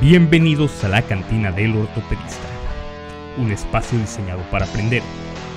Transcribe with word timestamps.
Bienvenidos 0.00 0.84
a 0.84 0.88
la 0.88 1.00
cantina 1.00 1.50
del 1.50 1.74
ortopedista, 1.74 2.46
un 3.38 3.50
espacio 3.50 3.98
diseñado 3.98 4.42
para 4.50 4.66
aprender 4.66 5.02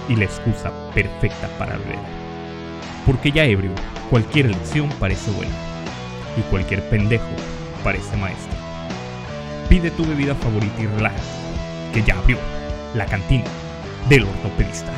y 0.07 0.15
la 0.15 0.23
excusa 0.23 0.71
perfecta 0.93 1.49
para 1.57 1.75
beber. 1.75 1.99
Porque 3.05 3.33
ya 3.33 3.43
ebrio, 3.43 3.71
cualquier 4.09 4.51
lección 4.51 4.87
parece 4.97 5.29
buena 5.31 5.51
y 6.37 6.41
cualquier 6.49 6.87
pendejo 6.89 7.27
parece 7.83 8.15
maestro. 8.15 8.57
Pide 9.67 9.91
tu 9.91 10.05
bebida 10.05 10.33
favorita 10.35 10.81
y 10.81 10.87
relájate, 10.87 11.21
que 11.93 12.01
ya 12.01 12.17
abrió 12.17 12.37
la 12.95 13.05
cantina 13.07 13.43
del 14.07 14.23
ortopedista. 14.23 14.93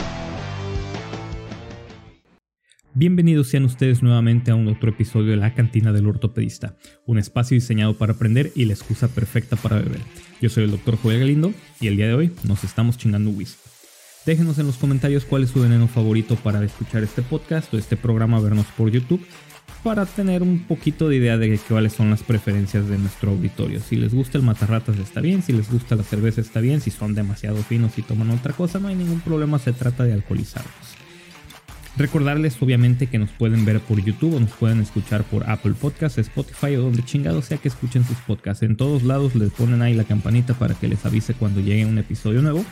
Bienvenidos 2.93 3.47
sean 3.47 3.63
ustedes 3.63 4.03
nuevamente 4.03 4.51
a 4.51 4.55
un 4.55 4.67
otro 4.67 4.89
episodio 4.89 5.31
de 5.31 5.37
La 5.37 5.53
Cantina 5.53 5.93
del 5.93 6.07
Ortopedista, 6.07 6.75
un 7.05 7.19
espacio 7.19 7.55
diseñado 7.55 7.97
para 7.97 8.11
aprender 8.11 8.51
y 8.53 8.65
la 8.65 8.73
excusa 8.73 9.07
perfecta 9.07 9.55
para 9.55 9.77
beber. 9.77 10.01
Yo 10.41 10.49
soy 10.49 10.65
el 10.65 10.71
Dr. 10.71 10.97
Joel 10.97 11.21
Galindo 11.21 11.54
y 11.79 11.87
el 11.87 11.96
día 11.96 12.07
de 12.07 12.15
hoy 12.15 12.32
nos 12.43 12.65
estamos 12.65 12.97
chingando 12.97 13.29
whisky. 13.29 13.61
Déjenos 14.25 14.59
en 14.59 14.68
los 14.68 14.75
comentarios 14.75 15.23
cuál 15.23 15.43
es 15.43 15.51
su 15.51 15.61
veneno 15.61 15.87
favorito 15.87 16.35
para 16.35 16.61
escuchar 16.65 17.01
este 17.01 17.21
podcast 17.21 17.73
o 17.73 17.77
este 17.77 17.96
programa, 17.96 18.41
vernos 18.41 18.65
por 18.75 18.91
YouTube, 18.91 19.25
para 19.83 20.05
tener 20.05 20.43
un 20.43 20.60
poquito 20.68 21.07
de 21.07 21.15
idea 21.15 21.37
de 21.37 21.57
cuáles 21.69 21.93
son 21.93 22.10
las 22.10 22.23
preferencias 22.23 22.89
de 22.89 22.97
nuestro 22.97 23.32
auditorio. 23.32 23.79
Si 23.79 23.96
les 23.96 24.13
gusta 24.13 24.37
el 24.37 24.43
matarratas 24.43 24.99
está 24.99 25.21
bien, 25.21 25.43
si 25.43 25.54
les 25.54 25.71
gusta 25.71 25.96
la 25.96 26.04
cerveza 26.04 26.41
está 26.41 26.60
bien, 26.60 26.82
si 26.82 26.91
son 26.91 27.15
demasiado 27.15 27.55
finos 27.63 27.97
y 27.97 28.01
toman 28.01 28.32
otra 28.32 28.51
cosa 28.51 28.79
no 28.79 28.89
hay 28.89 28.96
ningún 28.96 29.21
problema, 29.21 29.60
se 29.60 29.71
trata 29.71 30.04
de 30.04 30.11
alcoholizarlos. 30.11 31.00
Recordarles 31.97 32.61
obviamente 32.61 33.08
que 33.08 33.19
nos 33.19 33.30
pueden 33.31 33.66
ver 33.66 33.81
por 33.81 34.02
YouTube 34.02 34.36
o 34.36 34.39
nos 34.39 34.52
pueden 34.52 34.80
escuchar 34.80 35.23
por 35.23 35.49
Apple 35.49 35.73
Podcasts, 35.73 36.17
Spotify 36.19 36.75
o 36.77 36.83
donde 36.83 37.03
chingado 37.03 37.41
sea 37.41 37.58
que 37.58 37.67
escuchen 37.67 38.05
sus 38.05 38.17
podcasts. 38.19 38.63
En 38.63 38.77
todos 38.77 39.03
lados 39.03 39.36
les 39.36 39.52
ponen 39.52 39.81
ahí 39.81 39.94
la 39.94 40.05
campanita 40.05 40.53
para 40.53 40.73
que 40.73 40.88
les 40.88 41.05
avise 41.05 41.33
cuando 41.33 41.59
llegue 41.59 41.85
un 41.85 41.97
episodio 41.97 42.41
nuevo 42.41 42.63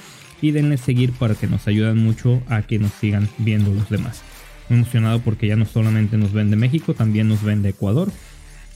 y 0.41 0.51
denle 0.51 0.77
seguir 0.77 1.11
para 1.11 1.35
que 1.35 1.47
nos 1.47 1.67
ayuden 1.67 1.97
mucho 1.97 2.41
a 2.47 2.61
que 2.61 2.79
nos 2.79 2.93
sigan 2.93 3.27
viendo 3.39 3.73
los 3.73 3.89
demás. 3.89 4.23
Emocionado 4.69 5.19
porque 5.19 5.47
ya 5.47 5.57
no 5.57 5.65
solamente 5.65 6.17
nos 6.17 6.31
ven 6.31 6.49
de 6.49 6.55
México, 6.55 6.93
también 6.93 7.27
nos 7.27 7.43
ven 7.43 7.61
de 7.61 7.69
Ecuador. 7.69 8.09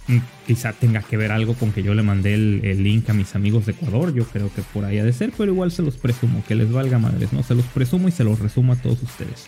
Mm, 0.08 0.18
quizá 0.46 0.74
tenga 0.74 1.02
que 1.02 1.16
ver 1.16 1.32
algo 1.32 1.54
con 1.54 1.72
que 1.72 1.84
yo 1.84 1.94
le 1.94 2.04
mandé 2.04 2.34
el, 2.34 2.60
el, 2.66 2.84
link 2.84 3.10
a 3.10 3.14
mis 3.14 3.36
amigos 3.36 3.66
de 3.66 3.72
Ecuador, 3.72 4.14
yo 4.14 4.26
creo 4.26 4.54
que 4.54 4.62
por 4.62 4.84
ahí 4.84 4.98
ha 4.98 5.06
de 5.06 5.14
ser, 5.14 5.32
pero 5.38 5.54
igual 5.54 5.72
se 5.72 5.82
los 5.82 5.96
presumo, 5.96 6.44
que 6.46 6.56
les 6.56 6.70
valga 6.70 7.00
madres, 7.00 7.32
¿no? 7.32 7.42
Se 7.44 7.56
los 7.56 7.64
presumo 7.68 8.10
y 8.10 8.12
se 8.12 8.26
los 8.26 8.40
resumo 8.40 8.74
a 8.74 8.76
todos 8.76 9.02
ustedes. 9.02 9.48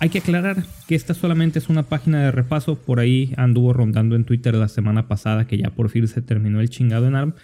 Hay 0.00 0.08
que 0.08 0.20
aclarar 0.20 0.64
que 0.88 0.94
esta 0.94 1.12
solamente 1.12 1.58
es 1.58 1.68
una 1.68 1.82
página 1.82 2.24
de 2.24 2.32
repaso, 2.32 2.76
por 2.76 3.00
ahí 3.00 3.34
anduvo 3.36 3.74
rondando 3.74 4.16
en 4.16 4.24
Twitter 4.24 4.54
la 4.54 4.68
semana 4.68 5.08
pasada 5.08 5.46
que 5.46 5.58
ya 5.58 5.68
por 5.68 5.90
fin 5.90 6.08
se 6.08 6.22
terminó 6.22 6.62
el 6.62 6.70
chingado 6.70 7.06
en 7.06 7.16
ARM. 7.16 7.34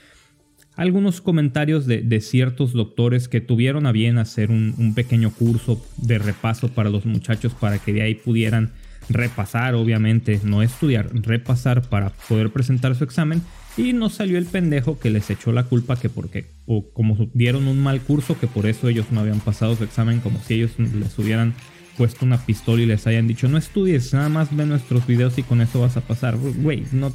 Algunos 0.74 1.20
comentarios 1.20 1.86
de, 1.86 2.20
ciertos 2.22 2.72
doctores 2.72 3.28
que 3.28 3.42
tuvieron 3.42 3.86
a 3.86 3.92
bien 3.92 4.16
hacer 4.16 4.50
un, 4.50 4.74
un, 4.78 4.94
pequeño 4.94 5.30
curso 5.32 5.84
de 5.98 6.16
repaso 6.16 6.68
para 6.68 6.88
los 6.88 7.04
muchachos 7.04 7.52
para 7.52 7.78
que 7.78 7.92
de 7.92 8.02
ahí 8.02 8.14
pudieran 8.14 8.72
repasar, 9.10 9.74
obviamente, 9.74 10.40
no 10.42 10.62
estudiar, 10.62 11.10
repasar 11.12 11.82
para 11.82 12.10
poder 12.26 12.50
presentar 12.50 12.94
su 12.94 13.04
examen. 13.04 13.42
Y 13.76 13.92
nos 13.92 14.14
salió 14.14 14.38
el 14.38 14.46
pendejo 14.46 14.98
que 14.98 15.10
les 15.10 15.28
echó 15.28 15.52
la 15.52 15.64
culpa 15.64 15.96
que 15.96 16.08
porque, 16.08 16.46
o 16.64 16.88
como 16.90 17.28
dieron 17.34 17.68
un 17.68 17.82
mal 17.82 18.00
curso, 18.00 18.38
que 18.38 18.46
por 18.46 18.64
eso 18.64 18.88
ellos 18.88 19.06
no 19.10 19.20
habían 19.20 19.40
pasado 19.40 19.76
su 19.76 19.84
examen, 19.84 20.20
como 20.20 20.40
si 20.40 20.54
ellos 20.54 20.72
les 20.78 21.18
hubieran 21.18 21.54
puesto 21.96 22.24
una 22.24 22.38
pistola 22.38 22.82
y 22.82 22.86
les 22.86 23.06
hayan 23.06 23.26
dicho, 23.26 23.48
no 23.48 23.58
estudies, 23.58 24.12
nada 24.12 24.28
más 24.28 24.54
ve 24.54 24.66
nuestros 24.66 25.06
videos 25.06 25.38
y 25.38 25.42
con 25.42 25.60
eso 25.60 25.80
vas 25.80 25.96
a 25.96 26.00
pasar. 26.00 26.36
Güey, 26.36 26.84
no, 26.92 27.12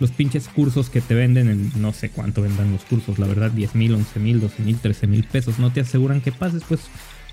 los 0.00 0.10
pinches 0.10 0.48
cursos 0.48 0.90
que 0.90 1.00
te 1.00 1.14
venden 1.14 1.48
en 1.48 1.72
no 1.80 1.92
sé 1.92 2.10
cuánto 2.10 2.42
vendan 2.42 2.72
los 2.72 2.84
cursos, 2.84 3.18
la 3.18 3.26
verdad, 3.26 3.50
10 3.50 3.74
mil, 3.74 3.94
11 3.94 4.20
mil, 4.20 4.40
12 4.40 4.62
mil, 4.62 4.76
13 4.78 5.06
mil 5.06 5.24
pesos, 5.24 5.58
no 5.58 5.72
te 5.72 5.80
aseguran 5.80 6.20
que 6.20 6.32
pases, 6.32 6.62
pues 6.68 6.80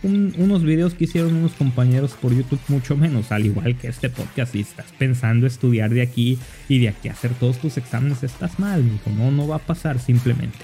unos 0.03 0.63
videos 0.63 0.95
que 0.95 1.03
hicieron 1.03 1.35
unos 1.35 1.51
compañeros 1.51 2.13
por 2.19 2.33
YouTube, 2.33 2.59
mucho 2.69 2.97
menos, 2.97 3.31
al 3.31 3.45
igual 3.45 3.77
que 3.77 3.87
este 3.87 4.09
podcast, 4.09 4.53
si 4.53 4.61
estás 4.61 4.87
pensando 4.97 5.45
estudiar 5.45 5.91
de 5.91 6.01
aquí 6.01 6.39
y 6.67 6.79
de 6.79 6.89
aquí 6.89 7.09
hacer 7.09 7.33
todos 7.35 7.59
tus 7.59 7.77
exámenes, 7.77 8.23
estás 8.23 8.57
mal, 8.57 8.83
no, 9.15 9.31
no 9.31 9.47
va 9.47 9.57
a 9.57 9.59
pasar 9.59 9.99
simplemente. 9.99 10.57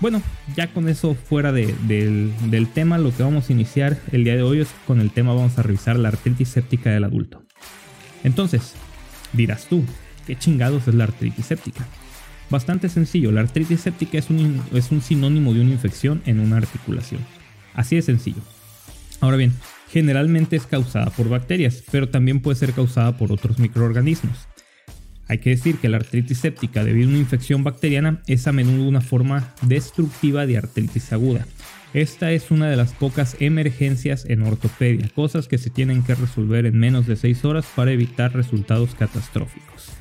Bueno, 0.00 0.22
ya 0.54 0.68
con 0.72 0.88
eso 0.88 1.14
fuera 1.14 1.50
del, 1.50 2.68
tema, 2.72 2.98
lo 2.98 3.14
que 3.14 3.24
vamos 3.24 3.48
a 3.48 3.52
iniciar 3.52 3.98
el 4.12 4.22
día 4.22 4.36
de 4.36 4.42
hoy 4.42 4.60
es 4.60 4.68
con 4.86 5.00
el 5.00 5.10
tema, 5.10 5.34
vamos 5.34 5.58
a 5.58 5.62
revisar 5.62 5.98
la 5.98 6.08
artritis 6.08 6.48
séptica 6.48 6.90
del 6.90 7.02
adulto. 7.02 7.42
Entonces, 8.22 8.74
dirás 9.32 9.66
tú, 9.66 9.84
¿qué 10.24 10.36
chingados 10.36 10.86
es 10.86 10.94
la 10.94 11.04
artritis 11.04 11.46
séptica? 11.46 11.84
Bastante 12.48 12.88
sencillo, 12.88 13.32
la 13.32 13.40
artritis 13.40 13.80
séptica 13.80 14.18
es 14.18 14.30
un, 14.30 14.62
es 14.72 14.92
un 14.92 15.02
sinónimo 15.02 15.52
de 15.52 15.62
una 15.62 15.72
infección 15.72 16.22
en 16.26 16.38
una 16.38 16.58
articulación. 16.58 17.20
Así 17.74 17.96
de 17.96 18.02
sencillo. 18.02 18.42
Ahora 19.20 19.36
bien, 19.36 19.52
generalmente 19.90 20.54
es 20.54 20.66
causada 20.66 21.10
por 21.10 21.28
bacterias, 21.28 21.82
pero 21.90 22.08
también 22.08 22.40
puede 22.40 22.56
ser 22.56 22.72
causada 22.72 23.16
por 23.16 23.32
otros 23.32 23.58
microorganismos. 23.58 24.46
Hay 25.28 25.38
que 25.38 25.50
decir 25.50 25.76
que 25.76 25.90
la 25.90 25.98
artritis 25.98 26.38
séptica 26.38 26.84
debido 26.84 27.08
a 27.08 27.10
una 27.10 27.18
infección 27.18 27.62
bacteriana 27.62 28.22
es 28.26 28.46
a 28.46 28.52
menudo 28.52 28.88
una 28.88 29.02
forma 29.02 29.54
destructiva 29.62 30.46
de 30.46 30.56
artritis 30.56 31.12
aguda. 31.12 31.46
Esta 31.94 32.32
es 32.32 32.50
una 32.50 32.68
de 32.68 32.76
las 32.76 32.92
pocas 32.92 33.36
emergencias 33.40 34.24
en 34.28 34.42
ortopedia, 34.42 35.08
cosas 35.14 35.48
que 35.48 35.58
se 35.58 35.70
tienen 35.70 36.02
que 36.02 36.14
resolver 36.14 36.66
en 36.66 36.78
menos 36.78 37.06
de 37.06 37.16
6 37.16 37.44
horas 37.44 37.66
para 37.74 37.92
evitar 37.92 38.34
resultados 38.34 38.94
catastróficos. 38.94 39.92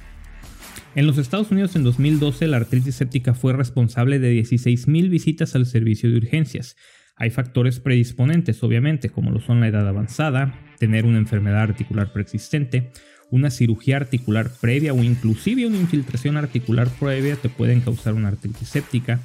En 0.95 1.05
los 1.05 1.17
Estados 1.17 1.51
Unidos 1.51 1.75
en 1.75 1.83
2012 1.83 2.47
la 2.47 2.57
artritis 2.57 2.95
séptica 2.95 3.33
fue 3.33 3.53
responsable 3.53 4.19
de 4.19 4.33
16.000 4.33 5.09
visitas 5.09 5.55
al 5.55 5.65
servicio 5.65 6.09
de 6.09 6.17
urgencias. 6.17 6.75
Hay 7.15 7.29
factores 7.31 7.79
predisponentes, 7.79 8.63
obviamente, 8.63 9.09
como 9.09 9.31
lo 9.31 9.39
son 9.39 9.59
la 9.59 9.67
edad 9.67 9.87
avanzada, 9.87 10.59
tener 10.77 11.05
una 11.05 11.17
enfermedad 11.17 11.61
articular 11.61 12.13
preexistente, 12.13 12.91
una 13.31 13.51
cirugía 13.51 13.97
articular 13.97 14.49
previa 14.61 14.93
o 14.93 15.03
inclusive 15.03 15.65
una 15.65 15.77
infiltración 15.77 16.37
articular 16.37 16.87
previa 16.87 17.35
te 17.35 17.49
pueden 17.49 17.81
causar 17.81 18.13
una 18.13 18.29
artritis 18.29 18.69
séptica, 18.69 19.19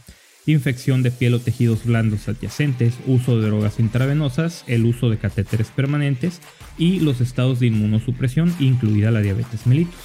infección 0.46 1.02
de 1.02 1.10
piel 1.10 1.34
o 1.34 1.40
tejidos 1.40 1.84
blandos 1.84 2.28
adyacentes, 2.28 2.94
uso 3.06 3.38
de 3.38 3.46
drogas 3.46 3.78
intravenosas, 3.78 4.64
el 4.66 4.84
uso 4.84 5.08
de 5.08 5.18
catéteres 5.18 5.68
permanentes 5.68 6.40
y 6.78 7.00
los 7.00 7.20
estados 7.20 7.60
de 7.60 7.68
inmunosupresión, 7.68 8.52
incluida 8.58 9.10
la 9.10 9.20
diabetes 9.20 9.66
mellitus. 9.66 10.00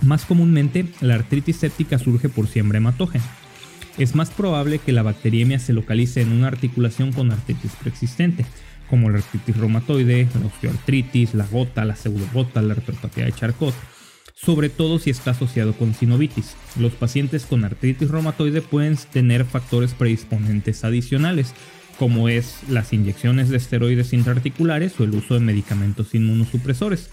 Más 0.00 0.24
comúnmente, 0.24 0.86
la 1.00 1.14
artritis 1.14 1.56
séptica 1.56 1.98
surge 1.98 2.28
por 2.28 2.48
siembra 2.48 2.78
hematógena. 2.78 3.24
Es 3.98 4.14
más 4.14 4.30
probable 4.30 4.78
que 4.78 4.92
la 4.92 5.02
bacteriemia 5.02 5.58
se 5.58 5.74
localice 5.74 6.22
en 6.22 6.32
una 6.32 6.48
articulación 6.48 7.12
con 7.12 7.30
artritis 7.30 7.72
preexistente, 7.78 8.46
como 8.92 9.08
la 9.08 9.20
artritis 9.20 9.56
reumatoide, 9.56 10.28
la 10.38 10.46
osteoartritis, 10.48 11.32
la 11.32 11.46
gota, 11.46 11.86
la 11.86 11.96
pseudogota, 11.96 12.60
la 12.60 12.74
artropatía 12.74 13.24
de 13.24 13.32
Charcot, 13.32 13.74
sobre 14.34 14.68
todo 14.68 14.98
si 14.98 15.08
está 15.08 15.30
asociado 15.30 15.72
con 15.72 15.94
sinovitis. 15.94 16.56
Los 16.78 16.92
pacientes 16.92 17.46
con 17.46 17.64
artritis 17.64 18.10
reumatoide 18.10 18.60
pueden 18.60 18.98
tener 19.10 19.46
factores 19.46 19.94
predisponentes 19.94 20.84
adicionales, 20.84 21.54
como 21.98 22.28
es 22.28 22.58
las 22.68 22.92
inyecciones 22.92 23.48
de 23.48 23.56
esteroides 23.56 24.12
intraarticulares 24.12 25.00
o 25.00 25.04
el 25.04 25.14
uso 25.14 25.32
de 25.32 25.40
medicamentos 25.40 26.14
inmunosupresores. 26.14 27.08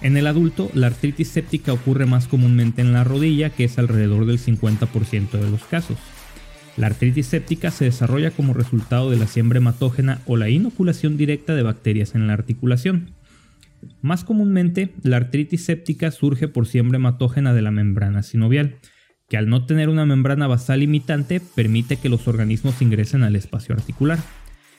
En 0.00 0.16
el 0.16 0.26
adulto, 0.26 0.70
la 0.72 0.86
artritis 0.86 1.28
séptica 1.28 1.74
ocurre 1.74 2.06
más 2.06 2.28
comúnmente 2.28 2.80
en 2.80 2.94
la 2.94 3.04
rodilla, 3.04 3.50
que 3.50 3.64
es 3.64 3.78
alrededor 3.78 4.24
del 4.24 4.38
50% 4.38 5.32
de 5.32 5.50
los 5.50 5.64
casos. 5.64 5.98
La 6.80 6.86
artritis 6.86 7.26
séptica 7.26 7.70
se 7.70 7.84
desarrolla 7.84 8.30
como 8.30 8.54
resultado 8.54 9.10
de 9.10 9.18
la 9.18 9.26
siembra 9.26 9.58
hematógena 9.58 10.22
o 10.24 10.38
la 10.38 10.48
inoculación 10.48 11.18
directa 11.18 11.54
de 11.54 11.62
bacterias 11.62 12.14
en 12.14 12.26
la 12.26 12.32
articulación. 12.32 13.10
Más 14.00 14.24
comúnmente, 14.24 14.88
la 15.02 15.18
artritis 15.18 15.62
séptica 15.62 16.10
surge 16.10 16.48
por 16.48 16.66
siembra 16.66 16.96
hematógena 16.96 17.52
de 17.52 17.60
la 17.60 17.70
membrana 17.70 18.22
sinovial, 18.22 18.76
que 19.28 19.36
al 19.36 19.50
no 19.50 19.66
tener 19.66 19.90
una 19.90 20.06
membrana 20.06 20.46
basal 20.46 20.80
limitante 20.80 21.42
permite 21.54 21.98
que 21.98 22.08
los 22.08 22.26
organismos 22.26 22.80
ingresen 22.80 23.24
al 23.24 23.36
espacio 23.36 23.74
articular. 23.74 24.18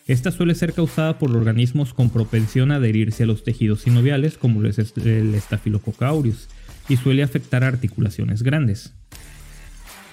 Esta 0.07 0.31
suele 0.31 0.55
ser 0.55 0.73
causada 0.73 1.19
por 1.19 1.29
organismos 1.37 1.93
con 1.93 2.09
propensión 2.09 2.71
a 2.71 2.77
adherirse 2.77 3.25
a 3.25 3.27
los 3.27 3.43
tejidos 3.43 3.81
sinoviales, 3.81 4.39
como 4.39 4.63
el 4.63 4.73
Staphylococcus 4.73 6.01
aureus, 6.01 6.49
y 6.89 6.97
suele 6.97 7.21
afectar 7.21 7.63
a 7.63 7.67
articulaciones 7.67 8.41
grandes. 8.41 8.91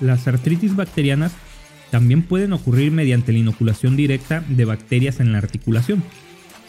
Las 0.02 0.29
artritis 0.29 0.76
bacterianas 0.76 1.32
también 1.90 2.23
pueden 2.23 2.52
ocurrir 2.52 2.93
mediante 2.93 3.32
la 3.32 3.38
inoculación 3.38 3.96
directa 3.96 4.44
de 4.49 4.64
bacterias 4.64 5.20
en 5.20 5.32
la 5.32 5.38
articulación. 5.38 6.02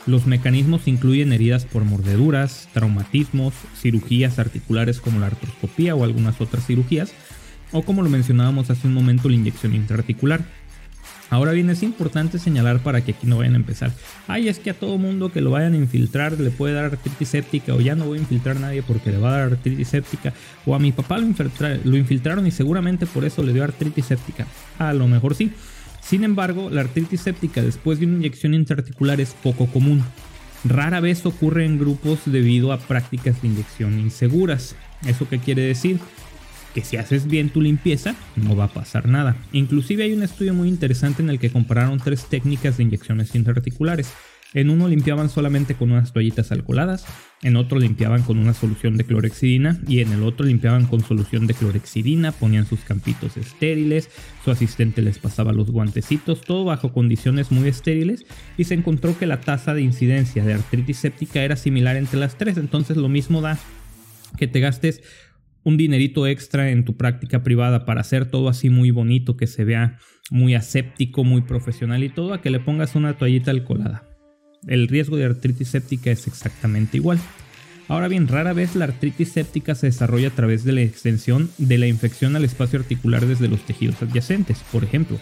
Los 0.05 0.25
mecanismos 0.25 0.87
incluyen 0.87 1.33
heridas 1.33 1.65
por 1.65 1.83
mordeduras, 1.83 2.69
traumatismos, 2.73 3.53
cirugías 3.75 4.39
articulares 4.39 4.99
como 4.99 5.19
la 5.19 5.27
artroscopía 5.27 5.95
o 5.95 6.03
algunas 6.03 6.41
otras 6.41 6.65
cirugías, 6.65 7.11
o 7.71 7.83
como 7.83 8.01
lo 8.01 8.09
mencionábamos 8.09 8.69
hace 8.69 8.87
un 8.87 8.93
momento, 8.93 9.29
la 9.29 9.35
inyección 9.35 9.75
intraarticular. 9.75 10.43
Ahora 11.29 11.51
bien, 11.51 11.69
es 11.69 11.83
importante 11.83 12.39
señalar 12.39 12.79
para 12.79 13.01
que 13.01 13.11
aquí 13.11 13.27
no 13.27 13.37
vayan 13.37 13.53
a 13.53 13.57
empezar. 13.57 13.91
Ay, 14.27 14.47
es 14.47 14.57
que 14.57 14.71
a 14.71 14.73
todo 14.73 14.97
mundo 14.97 15.31
que 15.31 15.41
lo 15.41 15.51
vayan 15.51 15.73
a 15.73 15.77
infiltrar 15.77 16.39
le 16.39 16.49
puede 16.49 16.73
dar 16.73 16.85
artritis 16.85 17.29
séptica, 17.29 17.73
o 17.75 17.81
ya 17.81 17.95
no 17.95 18.05
voy 18.05 18.17
a 18.17 18.21
infiltrar 18.21 18.57
a 18.57 18.59
nadie 18.59 18.81
porque 18.81 19.11
le 19.11 19.19
va 19.19 19.29
a 19.29 19.31
dar 19.33 19.51
artritis 19.53 19.87
séptica, 19.87 20.33
o 20.65 20.73
a 20.73 20.79
mi 20.79 20.91
papá 20.91 21.19
lo, 21.19 21.97
infiltraron 21.97 22.47
y 22.47 22.51
seguramente 22.51 23.05
por 23.05 23.25
eso 23.25 23.43
le 23.43 23.53
dio 23.53 23.63
artritis 23.63 24.05
séptica. 24.05 24.47
A 24.79 24.93
lo 24.93 25.07
mejor 25.07 25.35
sí. 25.35 25.51
Sin 26.01 26.23
embargo, 26.23 26.69
la 26.71 26.81
artritis 26.81 27.21
séptica 27.21 27.61
después 27.61 27.99
de 27.99 28.07
una 28.07 28.15
inyección 28.15 28.55
intraarticular 28.55 29.21
es 29.21 29.35
poco 29.43 29.67
común. 29.67 30.03
Rara 30.65 30.99
vez 30.99 31.25
ocurre 31.25 31.65
en 31.65 31.77
grupos 31.77 32.21
debido 32.25 32.73
a 32.73 32.79
prácticas 32.79 33.41
de 33.41 33.49
inyección 33.49 33.99
inseguras. 33.99 34.75
¿Eso 35.05 35.29
qué 35.29 35.39
quiere 35.39 35.61
decir? 35.61 35.99
Que 36.73 36.83
si 36.83 36.97
haces 36.97 37.27
bien 37.27 37.49
tu 37.49 37.61
limpieza 37.61 38.15
no 38.35 38.55
va 38.55 38.65
a 38.65 38.73
pasar 38.73 39.07
nada. 39.07 39.35
Inclusive 39.51 40.03
hay 40.03 40.13
un 40.13 40.23
estudio 40.23 40.53
muy 40.53 40.69
interesante 40.69 41.21
en 41.21 41.29
el 41.29 41.39
que 41.39 41.49
compararon 41.49 41.99
tres 41.99 42.25
técnicas 42.25 42.77
de 42.77 42.83
inyecciones 42.83 43.33
intraarticulares. 43.35 44.11
En 44.53 44.71
uno 44.71 44.87
limpiaban 44.87 45.29
solamente 45.29 45.75
con 45.75 45.91
unas 45.91 46.11
toallitas 46.11 46.51
alcoholadas, 46.51 47.05
en 47.43 47.55
otro 47.55 47.77
limpiaban 47.77 48.23
con 48.23 48.39
una 48.39 48.55
solución 48.55 48.97
de 48.97 49.03
clorexidina 49.03 49.79
y 49.87 49.99
en 49.99 50.11
el 50.11 50.23
otro 50.23 50.43
limpiaban 50.43 50.87
con 50.87 51.01
solución 51.01 51.45
de 51.45 51.53
clorexidina, 51.53 52.31
ponían 52.31 52.65
sus 52.65 52.79
campitos 52.79 53.37
estériles, 53.37 54.09
su 54.43 54.49
asistente 54.49 55.03
les 55.03 55.19
pasaba 55.19 55.53
los 55.53 55.69
guantecitos, 55.69 56.41
todo 56.41 56.65
bajo 56.65 56.91
condiciones 56.93 57.51
muy 57.51 57.67
estériles 57.67 58.25
y 58.57 58.63
se 58.63 58.73
encontró 58.73 59.15
que 59.19 59.27
la 59.27 59.39
tasa 59.39 59.75
de 59.75 59.83
incidencia 59.83 60.43
de 60.43 60.55
artritis 60.55 60.97
séptica 60.97 61.43
era 61.43 61.55
similar 61.55 61.95
entre 61.95 62.19
las 62.19 62.35
tres, 62.35 62.57
entonces 62.57 62.97
lo 62.97 63.07
mismo 63.07 63.41
da 63.41 63.59
que 64.35 64.47
te 64.47 64.59
gastes 64.59 65.03
un 65.63 65.77
dinerito 65.77 66.27
extra 66.27 66.71
en 66.71 66.85
tu 66.85 66.97
práctica 66.97 67.43
privada 67.43 67.85
para 67.85 68.01
hacer 68.01 68.25
todo 68.25 68.49
así 68.49 68.69
muy 68.69 68.91
bonito, 68.91 69.37
que 69.37 69.47
se 69.47 69.65
vea 69.65 69.97
muy 70.31 70.55
aséptico, 70.55 71.23
muy 71.23 71.41
profesional 71.41 72.03
y 72.03 72.09
todo, 72.09 72.33
a 72.33 72.41
que 72.41 72.49
le 72.49 72.59
pongas 72.59 72.95
una 72.95 73.17
toallita 73.17 73.51
alcoholada. 73.51 74.03
El 74.67 74.87
riesgo 74.87 75.17
de 75.17 75.25
artritis 75.25 75.69
séptica 75.69 76.11
es 76.11 76.27
exactamente 76.27 76.97
igual. 76.97 77.19
Ahora 77.87 78.07
bien, 78.07 78.27
rara 78.27 78.53
vez 78.53 78.75
la 78.75 78.85
artritis 78.85 79.31
séptica 79.31 79.73
se 79.73 79.87
desarrolla 79.87 80.27
a 80.27 80.35
través 80.35 80.63
de 80.63 80.73
la 80.73 80.81
extensión 80.81 81.49
de 81.57 81.77
la 81.79 81.87
infección 81.87 82.35
al 82.35 82.45
espacio 82.45 82.79
articular 82.79 83.25
desde 83.25 83.47
los 83.47 83.65
tejidos 83.65 84.01
adyacentes. 84.01 84.59
Por 84.71 84.83
ejemplo, 84.83 85.17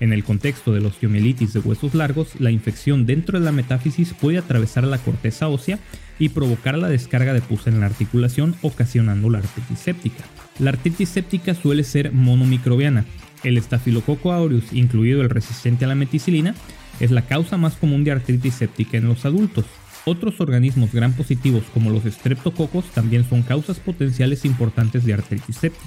en 0.00 0.12
el 0.12 0.24
contexto 0.24 0.72
de 0.72 0.80
la 0.80 0.88
osteomielitis 0.88 1.52
de 1.52 1.60
huesos 1.60 1.94
largos, 1.94 2.38
la 2.38 2.50
infección 2.50 3.06
dentro 3.06 3.38
de 3.38 3.44
la 3.44 3.52
metáfisis 3.52 4.14
puede 4.14 4.38
atravesar 4.38 4.84
la 4.84 4.98
corteza 4.98 5.48
ósea 5.48 5.78
y 6.18 6.30
provocar 6.30 6.76
la 6.76 6.88
descarga 6.88 7.32
de 7.32 7.40
pus 7.40 7.66
en 7.66 7.80
la 7.80 7.86
articulación, 7.86 8.54
ocasionando 8.62 9.30
la 9.30 9.38
artritis 9.38 9.78
séptica. 9.78 10.24
La 10.58 10.70
artritis 10.70 11.08
séptica 11.08 11.54
suele 11.54 11.84
ser 11.84 12.12
monomicrobiana. 12.12 13.04
El 13.42 13.58
estafilococo 13.58 14.32
aureus, 14.32 14.72
incluido 14.72 15.22
el 15.22 15.30
resistente 15.30 15.84
a 15.84 15.88
la 15.88 15.94
meticilina, 15.94 16.54
es 17.00 17.10
la 17.10 17.22
causa 17.22 17.56
más 17.56 17.76
común 17.76 18.04
de 18.04 18.12
artritis 18.12 18.54
séptica 18.54 18.96
en 18.96 19.06
los 19.08 19.24
adultos. 19.24 19.66
Otros 20.06 20.40
organismos 20.40 20.92
gram 20.92 21.12
positivos 21.12 21.64
como 21.74 21.90
los 21.90 22.06
estreptococos 22.06 22.84
también 22.92 23.28
son 23.28 23.42
causas 23.42 23.78
potenciales 23.80 24.44
importantes 24.44 25.04
de 25.04 25.14
artritis 25.14 25.56
séptica. 25.56 25.84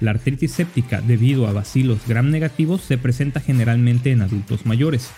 La 0.00 0.10
artritis 0.10 0.52
séptica 0.52 1.00
debido 1.00 1.46
a 1.46 1.52
bacilos 1.52 2.06
gram 2.06 2.30
negativos 2.30 2.82
se 2.82 2.98
presenta 2.98 3.40
generalmente 3.40 4.10
en 4.10 4.20
adultos 4.20 4.66
mayores, 4.66 5.10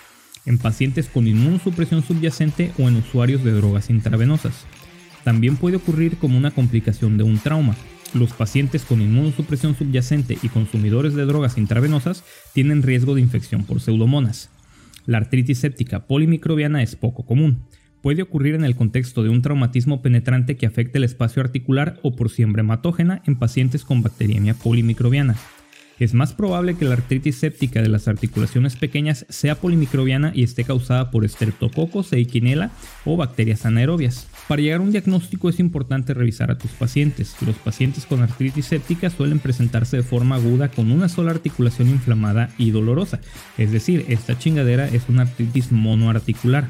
en 0.46 0.58
pacientes 0.58 1.08
con 1.08 1.26
inmunosupresión 1.26 2.02
subyacente 2.04 2.72
o 2.78 2.88
en 2.88 2.96
usuarios 2.96 3.42
de 3.42 3.52
drogas 3.52 3.90
intravenosas. 3.90 4.66
También 5.25 5.56
puede 5.56 5.76
ocurrir 5.76 6.16
como 6.19 6.38
una 6.38 6.52
complicación 6.52 7.19
de 7.19 7.25
un 7.25 7.38
trauma. 7.38 7.75
Los 8.14 8.32
pacientes 8.32 8.84
con 8.84 9.02
inmunosupresión 9.02 9.76
subyacente 9.76 10.38
y 10.42 10.48
consumidores 10.48 11.14
de 11.14 11.26
drogas 11.26 11.58
intravenosas 11.58 12.22
tienen 12.54 12.82
riesgo 12.82 13.14
de 13.14 13.20
infección 13.20 13.64
por 13.64 13.81
pseudomonas. 13.81 14.50
La 15.06 15.19
artritis 15.19 15.58
séptica 15.58 16.06
polimicrobiana 16.06 16.82
es 16.82 16.94
poco 16.94 17.26
común 17.26 17.64
puede 18.00 18.22
ocurrir 18.22 18.54
en 18.54 18.64
el 18.64 18.76
contexto 18.76 19.22
de 19.22 19.28
un 19.28 19.42
traumatismo 19.42 20.02
penetrante 20.02 20.56
que 20.56 20.66
afecte 20.66 20.98
el 20.98 21.04
espacio 21.04 21.42
articular 21.42 21.98
o 22.02 22.14
por 22.14 22.30
siembra 22.30 22.60
hematógena 22.60 23.22
en 23.26 23.36
pacientes 23.36 23.84
con 23.84 24.02
bacteriemia 24.02 24.54
polimicrobiana. 24.54 25.36
Es 25.98 26.14
más 26.14 26.32
probable 26.32 26.76
que 26.76 26.84
la 26.84 26.94
artritis 26.94 27.38
séptica 27.38 27.82
de 27.82 27.88
las 27.88 28.06
articulaciones 28.06 28.76
pequeñas 28.76 29.26
sea 29.28 29.56
polimicrobiana 29.56 30.30
y 30.32 30.44
esté 30.44 30.62
causada 30.62 31.10
por 31.10 31.28
Streptococcus, 31.28 32.12
Eikenella 32.12 32.70
o 33.04 33.16
bacterias 33.16 33.66
anaerobias. 33.66 34.28
Para 34.46 34.62
llegar 34.62 34.78
a 34.78 34.84
un 34.84 34.92
diagnóstico 34.92 35.48
es 35.48 35.58
importante 35.58 36.14
revisar 36.14 36.52
a 36.52 36.58
tus 36.58 36.70
pacientes. 36.70 37.34
Los 37.44 37.56
pacientes 37.56 38.06
con 38.06 38.22
artritis 38.22 38.66
séptica 38.66 39.10
suelen 39.10 39.40
presentarse 39.40 39.96
de 39.96 40.04
forma 40.04 40.36
aguda 40.36 40.68
con 40.68 40.92
una 40.92 41.08
sola 41.08 41.32
articulación 41.32 41.88
inflamada 41.88 42.50
y 42.58 42.70
dolorosa, 42.70 43.20
es 43.56 43.72
decir, 43.72 44.04
esta 44.08 44.38
chingadera 44.38 44.86
es 44.86 45.08
una 45.08 45.22
artritis 45.22 45.72
monoarticular. 45.72 46.68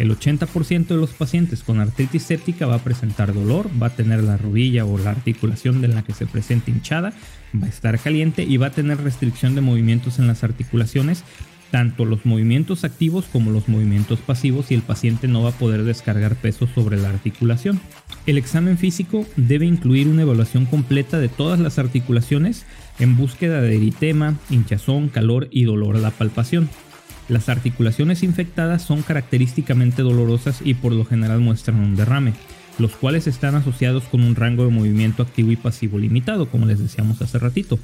El 0.00 0.18
80% 0.18 0.86
de 0.86 0.96
los 0.96 1.10
pacientes 1.10 1.62
con 1.62 1.78
artritis 1.78 2.22
séptica 2.22 2.64
va 2.64 2.76
a 2.76 2.82
presentar 2.82 3.34
dolor, 3.34 3.68
va 3.80 3.88
a 3.88 3.94
tener 3.94 4.22
la 4.22 4.38
rodilla 4.38 4.86
o 4.86 4.96
la 4.96 5.10
articulación 5.10 5.82
de 5.82 5.88
la 5.88 6.00
que 6.00 6.14
se 6.14 6.24
presenta 6.24 6.70
hinchada, 6.70 7.12
va 7.54 7.66
a 7.66 7.68
estar 7.68 7.98
caliente 7.98 8.42
y 8.42 8.56
va 8.56 8.68
a 8.68 8.72
tener 8.72 9.02
restricción 9.02 9.54
de 9.54 9.60
movimientos 9.60 10.18
en 10.18 10.26
las 10.26 10.42
articulaciones, 10.42 11.22
tanto 11.70 12.06
los 12.06 12.24
movimientos 12.24 12.82
activos 12.84 13.26
como 13.30 13.50
los 13.50 13.68
movimientos 13.68 14.20
pasivos 14.20 14.70
y 14.70 14.74
el 14.74 14.80
paciente 14.80 15.28
no 15.28 15.42
va 15.42 15.50
a 15.50 15.58
poder 15.58 15.84
descargar 15.84 16.34
peso 16.34 16.66
sobre 16.66 16.96
la 16.96 17.10
articulación. 17.10 17.78
El 18.24 18.38
examen 18.38 18.78
físico 18.78 19.26
debe 19.36 19.66
incluir 19.66 20.08
una 20.08 20.22
evaluación 20.22 20.64
completa 20.64 21.18
de 21.18 21.28
todas 21.28 21.60
las 21.60 21.78
articulaciones 21.78 22.64
en 23.00 23.18
búsqueda 23.18 23.60
de 23.60 23.76
eritema, 23.76 24.38
hinchazón, 24.48 25.10
calor 25.10 25.48
y 25.50 25.64
dolor 25.64 25.96
a 25.96 26.00
la 26.00 26.10
palpación. 26.10 26.70
Las 27.30 27.48
articulaciones 27.48 28.24
infectadas 28.24 28.82
son 28.82 29.02
característicamente 29.02 30.02
dolorosas 30.02 30.62
y 30.64 30.74
por 30.74 30.92
lo 30.92 31.04
general 31.04 31.38
muestran 31.38 31.78
un 31.78 31.94
derrame, 31.94 32.32
los 32.80 32.96
cuales 32.96 33.28
están 33.28 33.54
asociados 33.54 34.02
con 34.02 34.24
un 34.24 34.34
rango 34.34 34.64
de 34.64 34.72
movimiento 34.72 35.22
activo 35.22 35.52
y 35.52 35.56
pasivo 35.56 35.96
limitado, 35.96 36.50
como 36.50 36.66
les 36.66 36.80
decíamos 36.80 37.22
hace 37.22 37.38
ratito. 37.38 37.78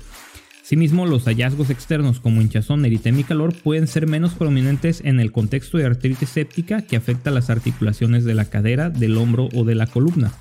Asimismo, 0.65 1.07
los 1.07 1.27
hallazgos 1.27 1.71
externos 1.71 2.19
como 2.19 2.43
hinchazón, 2.43 2.85
eritema 2.85 3.21
y 3.21 3.23
calor 3.23 3.55
pueden 3.55 3.87
ser 3.87 4.09
menos 4.09 4.35
prominentes 4.35 5.01
en 5.05 5.21
el 5.21 5.31
contexto 5.31 5.79
de 5.79 5.87
artritis 5.87 6.29
séptica 6.29 6.83
que 6.83 6.97
afecta 6.97 7.31
las 7.31 7.49
articulaciones 7.49 8.25
de 8.25 8.35
la 8.35 8.47
cadera, 8.47 8.91
del 8.91 9.17
hombro 9.17 9.49
o 9.55 9.63
de 9.63 9.77
la 9.77 9.87
columna. 9.87 10.33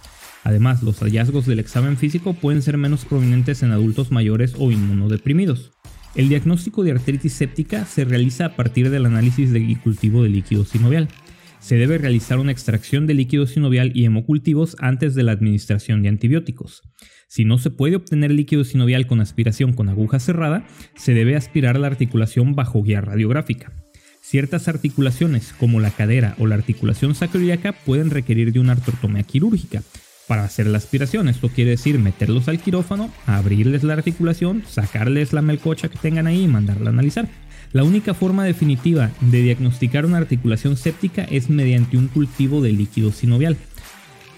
Además, 0.43 0.81
los 0.81 0.97
hallazgos 1.03 1.45
del 1.45 1.59
examen 1.59 1.95
físico 1.95 2.33
pueden 2.33 2.63
ser 2.63 2.79
menos 2.79 3.05
prominentes 3.05 3.61
en 3.61 3.71
adultos 3.71 4.09
mayores 4.09 4.55
o 4.57 4.71
inmunodeprimidos. 4.71 5.74
El 6.15 6.29
diagnóstico 6.29 6.85
de 6.85 6.91
artritis 6.91 7.33
séptica 7.33 7.83
se 7.83 8.05
realiza 8.05 8.45
a 8.45 8.55
partir 8.55 8.89
del 8.89 9.05
análisis 9.05 9.51
de 9.51 9.77
cultivo 9.83 10.23
de 10.23 10.29
líquido 10.29 10.63
sinovial. 10.63 11.09
Se 11.59 11.75
debe 11.75 11.97
realizar 11.97 12.39
una 12.39 12.53
extracción 12.53 13.05
de 13.05 13.15
líquido 13.15 13.47
sinovial 13.47 13.91
y 13.93 14.05
hemocultivos 14.05 14.77
antes 14.79 15.13
de 15.13 15.23
la 15.23 15.33
administración 15.33 16.03
de 16.03 16.09
antibióticos. 16.09 16.83
Si 17.27 17.43
no 17.43 17.57
se 17.57 17.69
puede 17.69 17.97
obtener 17.97 18.31
líquido 18.31 18.63
sinovial 18.63 19.07
con 19.07 19.19
aspiración 19.19 19.73
con 19.73 19.89
aguja 19.89 20.21
cerrada, 20.21 20.65
se 20.95 21.13
debe 21.13 21.35
aspirar 21.35 21.77
la 21.77 21.87
articulación 21.87 22.55
bajo 22.55 22.81
guía 22.81 23.01
radiográfica. 23.01 23.73
Ciertas 24.21 24.69
articulaciones, 24.69 25.53
como 25.59 25.81
la 25.81 25.91
cadera 25.91 26.35
o 26.39 26.47
la 26.47 26.55
articulación 26.55 27.13
sacroiliaca, 27.13 27.73
pueden 27.73 28.09
requerir 28.09 28.53
de 28.53 28.59
una 28.59 28.71
artrotomía 28.71 29.23
quirúrgica, 29.23 29.83
para 30.27 30.43
hacer 30.43 30.67
la 30.67 30.77
aspiración. 30.77 31.27
Esto 31.27 31.49
quiere 31.49 31.71
decir 31.71 31.99
meterlos 31.99 32.47
al 32.47 32.59
quirófano, 32.59 33.11
abrirles 33.25 33.83
la 33.83 33.93
articulación, 33.93 34.63
sacarles 34.67 35.33
la 35.33 35.41
melcocha 35.41 35.89
que 35.89 35.97
tengan 35.97 36.27
ahí 36.27 36.43
y 36.43 36.47
mandarla 36.47 36.89
a 36.89 36.93
analizar. 36.93 37.27
La 37.71 37.83
única 37.83 38.13
forma 38.13 38.45
definitiva 38.45 39.11
de 39.19 39.41
diagnosticar 39.41 40.05
una 40.05 40.17
articulación 40.17 40.77
séptica 40.77 41.23
es 41.23 41.49
mediante 41.49 41.97
un 41.97 42.07
cultivo 42.07 42.61
de 42.61 42.71
líquido 42.71 43.11
sinovial. 43.11 43.57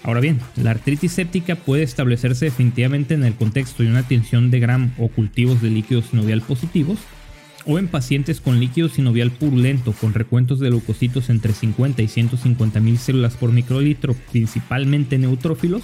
Ahora 0.02 0.20
bien, 0.20 0.40
la 0.56 0.70
artritis 0.70 1.12
séptica 1.12 1.56
puede 1.56 1.82
establecerse 1.82 2.46
definitivamente 2.46 3.14
en 3.14 3.24
el 3.24 3.34
contexto 3.34 3.82
de 3.82 3.90
una 3.90 4.02
tensión 4.02 4.50
de 4.50 4.60
Gram 4.60 4.92
o 4.98 5.08
cultivos 5.08 5.60
de 5.60 5.70
líquido 5.70 6.02
sinovial 6.02 6.40
positivos, 6.40 6.98
o 7.66 7.78
en 7.78 7.88
pacientes 7.88 8.40
con 8.40 8.60
líquido 8.60 8.88
sinovial 8.88 9.30
purulento 9.30 9.92
con 9.92 10.14
recuentos 10.14 10.60
de 10.60 10.70
leucocitos 10.70 11.30
entre 11.30 11.52
50 11.52 12.02
y 12.02 12.08
150 12.08 12.80
mil 12.80 12.98
células 12.98 13.34
por 13.36 13.52
microlitro, 13.52 14.14
principalmente 14.32 15.18
neutrófilos, 15.18 15.82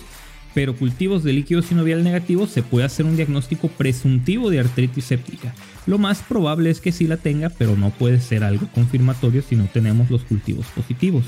pero 0.54 0.76
cultivos 0.76 1.24
de 1.24 1.32
líquido 1.32 1.62
sinovial 1.62 2.04
negativo 2.04 2.46
se 2.46 2.62
puede 2.62 2.86
hacer 2.86 3.06
un 3.06 3.16
diagnóstico 3.16 3.68
presuntivo 3.68 4.50
de 4.50 4.60
artritis 4.60 5.04
séptica. 5.04 5.54
Lo 5.86 5.98
más 5.98 6.22
probable 6.22 6.70
es 6.70 6.80
que 6.80 6.92
sí 6.92 7.06
la 7.06 7.16
tenga, 7.16 7.50
pero 7.50 7.76
no 7.76 7.90
puede 7.90 8.20
ser 8.20 8.44
algo 8.44 8.68
confirmatorio 8.68 9.42
si 9.42 9.56
no 9.56 9.64
tenemos 9.66 10.10
los 10.10 10.22
cultivos 10.22 10.66
positivos. 10.66 11.24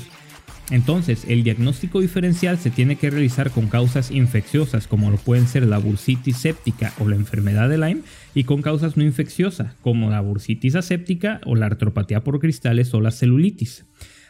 Entonces, 0.69 1.23
el 1.29 1.43
diagnóstico 1.43 2.01
diferencial 2.01 2.57
se 2.57 2.69
tiene 2.69 2.97
que 2.97 3.09
realizar 3.09 3.51
con 3.51 3.67
causas 3.67 4.11
infecciosas 4.11 4.87
como 4.87 5.09
lo 5.09 5.17
pueden 5.17 5.47
ser 5.47 5.65
la 5.65 5.77
bursitis 5.77 6.37
séptica 6.37 6.93
o 6.99 7.07
la 7.07 7.15
enfermedad 7.15 7.69
de 7.69 7.77
Lyme 7.77 8.01
y 8.33 8.43
con 8.43 8.61
causas 8.61 8.97
no 8.97 9.03
infecciosas 9.03 9.75
como 9.81 10.09
la 10.09 10.19
bursitis 10.19 10.75
aséptica 10.75 11.39
o 11.45 11.55
la 11.55 11.67
artropatía 11.67 12.21
por 12.23 12.39
cristales 12.39 12.93
o 12.93 12.99
la 12.99 13.11
celulitis. 13.11 13.85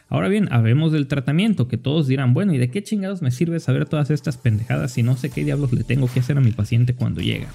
Ahora 0.08 0.28
bien, 0.28 0.48
hablemos 0.52 0.92
del 0.92 1.08
tratamiento, 1.08 1.68
que 1.68 1.76
todos 1.76 2.06
dirán, 2.06 2.32
bueno, 2.32 2.54
¿y 2.54 2.58
de 2.58 2.70
qué 2.70 2.82
chingados 2.82 3.20
me 3.20 3.30
sirve 3.30 3.60
saber 3.60 3.86
todas 3.86 4.10
estas 4.10 4.38
pendejadas 4.38 4.92
si 4.92 5.02
no 5.02 5.16
sé 5.16 5.30
qué 5.30 5.44
diablos 5.44 5.72
le 5.72 5.84
tengo 5.84 6.08
que 6.08 6.20
hacer 6.20 6.38
a 6.38 6.40
mi 6.40 6.52
paciente 6.52 6.94
cuando 6.94 7.20
llega? 7.20 7.48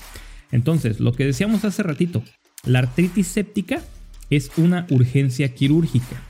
Entonces, 0.52 1.00
lo 1.00 1.14
que 1.14 1.26
decíamos 1.26 1.66
hace 1.66 1.82
ratito, 1.82 2.22
la 2.66 2.80
artritis 2.80 3.28
séptica 3.28 3.82
es 4.30 4.52
una 4.58 4.86
urgencia 4.92 5.56
quirúrgica. 5.56 6.22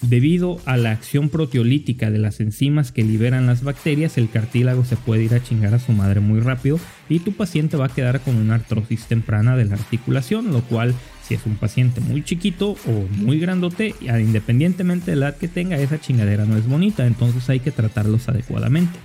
Debido 0.00 0.60
a 0.64 0.76
la 0.76 0.92
acción 0.92 1.28
proteolítica 1.28 2.08
de 2.12 2.18
las 2.18 2.38
enzimas 2.38 2.92
que 2.92 3.02
liberan 3.02 3.46
las 3.46 3.64
bacterias, 3.64 4.16
el 4.16 4.30
cartílago 4.30 4.84
se 4.84 4.96
puede 4.96 5.24
ir 5.24 5.34
a 5.34 5.42
chingar 5.42 5.74
a 5.74 5.80
su 5.80 5.90
madre 5.90 6.20
muy 6.20 6.38
rápido 6.38 6.78
y 7.08 7.18
tu 7.18 7.32
paciente 7.32 7.76
va 7.76 7.86
a 7.86 7.94
quedar 7.94 8.20
con 8.20 8.36
una 8.36 8.54
artrosis 8.54 9.06
temprana 9.06 9.56
de 9.56 9.64
la 9.64 9.74
articulación, 9.74 10.52
lo 10.52 10.62
cual 10.62 10.94
si 11.24 11.34
es 11.34 11.44
un 11.46 11.56
paciente 11.56 12.00
muy 12.00 12.22
chiquito 12.22 12.76
o 12.86 13.08
muy 13.16 13.40
grandote, 13.40 13.92
independientemente 14.00 15.10
de 15.10 15.16
la 15.16 15.30
edad 15.30 15.36
que 15.36 15.48
tenga, 15.48 15.76
esa 15.76 16.00
chingadera 16.00 16.44
no 16.44 16.56
es 16.56 16.68
bonita, 16.68 17.04
entonces 17.04 17.48
hay 17.50 17.58
que 17.58 17.72
tratarlos 17.72 18.28
adecuadamente. 18.28 18.96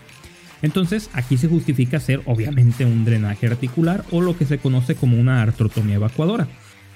Entonces 0.62 1.10
aquí 1.14 1.38
se 1.38 1.48
justifica 1.48 1.98
hacer 1.98 2.22
obviamente 2.26 2.86
un 2.86 3.04
drenaje 3.04 3.48
articular 3.48 4.06
o 4.12 4.22
lo 4.22 4.38
que 4.38 4.46
se 4.46 4.60
conoce 4.60 4.94
como 4.94 5.20
una 5.20 5.42
artrotomía 5.42 5.96
evacuadora. 5.96 6.48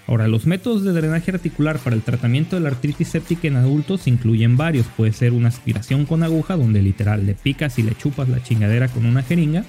Ahora, 0.07 0.29
los 0.29 0.47
métodos 0.47 0.85
de 0.85 0.93
drenaje 0.93 1.31
articular 1.31 1.79
para 1.79 1.93
el 1.93 2.01
tratamiento 2.01 2.55
de 2.55 2.61
la 2.61 2.69
artritis 2.69 3.09
séptica 3.09 3.49
en 3.49 3.57
adultos 3.57 4.07
incluyen 4.07 4.55
varios. 4.55 4.85
Puede 4.95 5.11
ser 5.11 5.33
una 5.33 5.49
aspiración 5.49 6.05
con 6.05 6.23
aguja, 6.23 6.55
donde 6.55 6.81
literal 6.81 7.25
le 7.25 7.35
picas 7.35 7.77
y 7.77 7.83
le 7.83 7.93
chupas 7.93 8.29
la 8.29 8.41
chingadera 8.41 8.87
con 8.87 9.05
una 9.05 9.21
jeringa. 9.21 9.65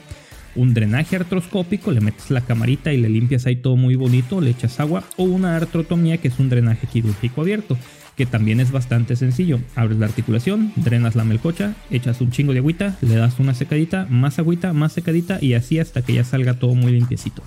Un 0.55 0.75
drenaje 0.75 1.17
artroscópico, 1.17 1.91
le 1.91 2.01
metes 2.01 2.31
la 2.31 2.41
camarita 2.41 2.93
y 2.93 2.99
le 2.99 3.09
limpias 3.09 3.47
ahí 3.47 3.57
todo 3.57 3.77
muy 3.77 3.97
bonito, 3.97 4.41
le 4.41 4.51
echas 4.51 4.79
agua. 4.79 5.03
O 5.17 5.25
una 5.25 5.57
artrotomía, 5.57 6.19
que 6.19 6.29
es 6.29 6.39
un 6.39 6.49
drenaje 6.49 6.87
quirúrgico 6.87 7.41
abierto, 7.41 7.77
que 8.17 8.25
también 8.25 8.61
es 8.61 8.71
bastante 8.71 9.17
sencillo. 9.17 9.59
Abres 9.75 9.99
la 9.99 10.07
articulación, 10.07 10.73
drenas 10.77 11.17
la 11.17 11.25
melcocha, 11.25 11.75
echas 11.91 12.21
un 12.21 12.31
chingo 12.31 12.53
de 12.53 12.61
agüita, 12.61 12.97
le 13.01 13.17
das 13.17 13.41
una 13.41 13.55
secadita, 13.55 14.07
más 14.09 14.39
agüita, 14.39 14.73
más 14.73 14.93
secadita 14.93 15.39
y 15.41 15.55
así 15.55 15.81
hasta 15.81 16.03
que 16.03 16.15
ya 16.15 16.23
salga 16.23 16.55
todo 16.55 16.77
muy 16.77 16.93
limpiecito. 16.93 17.43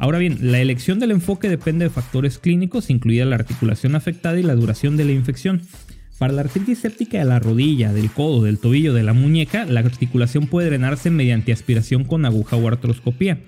Ahora 0.00 0.18
bien, 0.18 0.38
la 0.40 0.60
elección 0.60 0.98
del 0.98 1.10
enfoque 1.10 1.50
depende 1.50 1.84
de 1.84 1.90
factores 1.90 2.38
clínicos, 2.38 2.88
incluida 2.88 3.26
la 3.26 3.36
articulación 3.36 3.94
afectada 3.94 4.40
y 4.40 4.42
la 4.42 4.54
duración 4.54 4.96
de 4.96 5.04
la 5.04 5.12
infección. 5.12 5.60
Para 6.18 6.32
la 6.32 6.40
artritis 6.40 6.78
séptica 6.78 7.18
de 7.18 7.26
la 7.26 7.38
rodilla, 7.38 7.92
del 7.92 8.10
codo, 8.10 8.42
del 8.42 8.58
tobillo, 8.58 8.94
de 8.94 9.02
la 9.02 9.12
muñeca, 9.12 9.66
la 9.66 9.80
articulación 9.80 10.46
puede 10.46 10.70
drenarse 10.70 11.10
mediante 11.10 11.52
aspiración 11.52 12.04
con 12.04 12.24
aguja 12.24 12.56
o 12.56 12.66
artroscopía. 12.66 13.40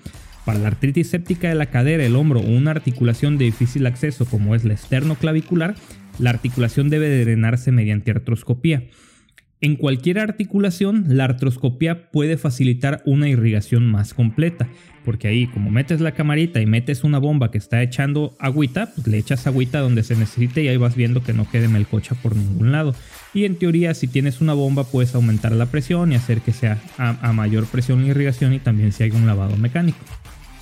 Para 0.45 0.59
la 0.59 0.67
artritis 0.67 1.09
séptica 1.09 1.49
de 1.49 1.55
la 1.55 1.71
cadera, 1.71 2.05
el 2.05 2.15
hombro 2.15 2.41
o 2.41 2.45
una 2.45 2.69
articulación 2.69 3.39
de 3.39 3.45
difícil 3.45 3.87
acceso 3.87 4.25
como 4.25 4.53
es 4.53 4.63
la 4.63 4.75
esternoclavicular, 4.75 5.73
la 6.19 6.29
articulación 6.29 6.91
debe 6.91 7.23
drenarse 7.25 7.71
mediante 7.71 8.11
artroscopía. 8.11 8.83
En 9.63 9.77
cualquier 9.77 10.19
articulación, 10.19 11.05
la 11.07 11.23
artroscopía 11.23 12.11
puede 12.11 12.35
facilitar 12.35 13.01
una 13.05 13.29
irrigación 13.29 13.89
más 13.89 14.13
completa, 14.13 14.67
porque 15.05 15.29
ahí 15.29 15.47
como 15.47 15.71
metes 15.71 16.01
la 16.01 16.11
camarita 16.11 16.59
y 16.59 16.65
metes 16.65 17.05
una 17.05 17.17
bomba 17.17 17.49
que 17.49 17.59
está 17.59 17.81
echando 17.81 18.35
agüita, 18.39 18.91
pues 18.93 19.07
le 19.07 19.17
echas 19.17 19.47
agüita 19.47 19.79
donde 19.79 20.03
se 20.03 20.17
necesite 20.17 20.63
y 20.63 20.67
ahí 20.67 20.75
vas 20.75 20.97
viendo 20.97 21.23
que 21.23 21.31
no 21.31 21.49
quede 21.49 21.69
melcocha 21.69 22.13
por 22.13 22.35
ningún 22.35 22.73
lado. 22.73 22.93
Y 23.33 23.45
en 23.45 23.55
teoría, 23.55 23.93
si 23.93 24.07
tienes 24.07 24.41
una 24.41 24.51
bomba, 24.51 24.83
puedes 24.83 25.15
aumentar 25.15 25.53
la 25.53 25.67
presión 25.67 26.11
y 26.11 26.15
hacer 26.15 26.41
que 26.41 26.51
sea 26.51 26.81
a, 26.97 27.31
mayor 27.31 27.65
presión 27.65 28.01
la 28.01 28.09
irrigación 28.09 28.51
y 28.51 28.59
también 28.59 28.91
si 28.91 29.03
hay 29.03 29.11
un 29.11 29.25
lavado 29.25 29.55
mecánico. 29.55 29.99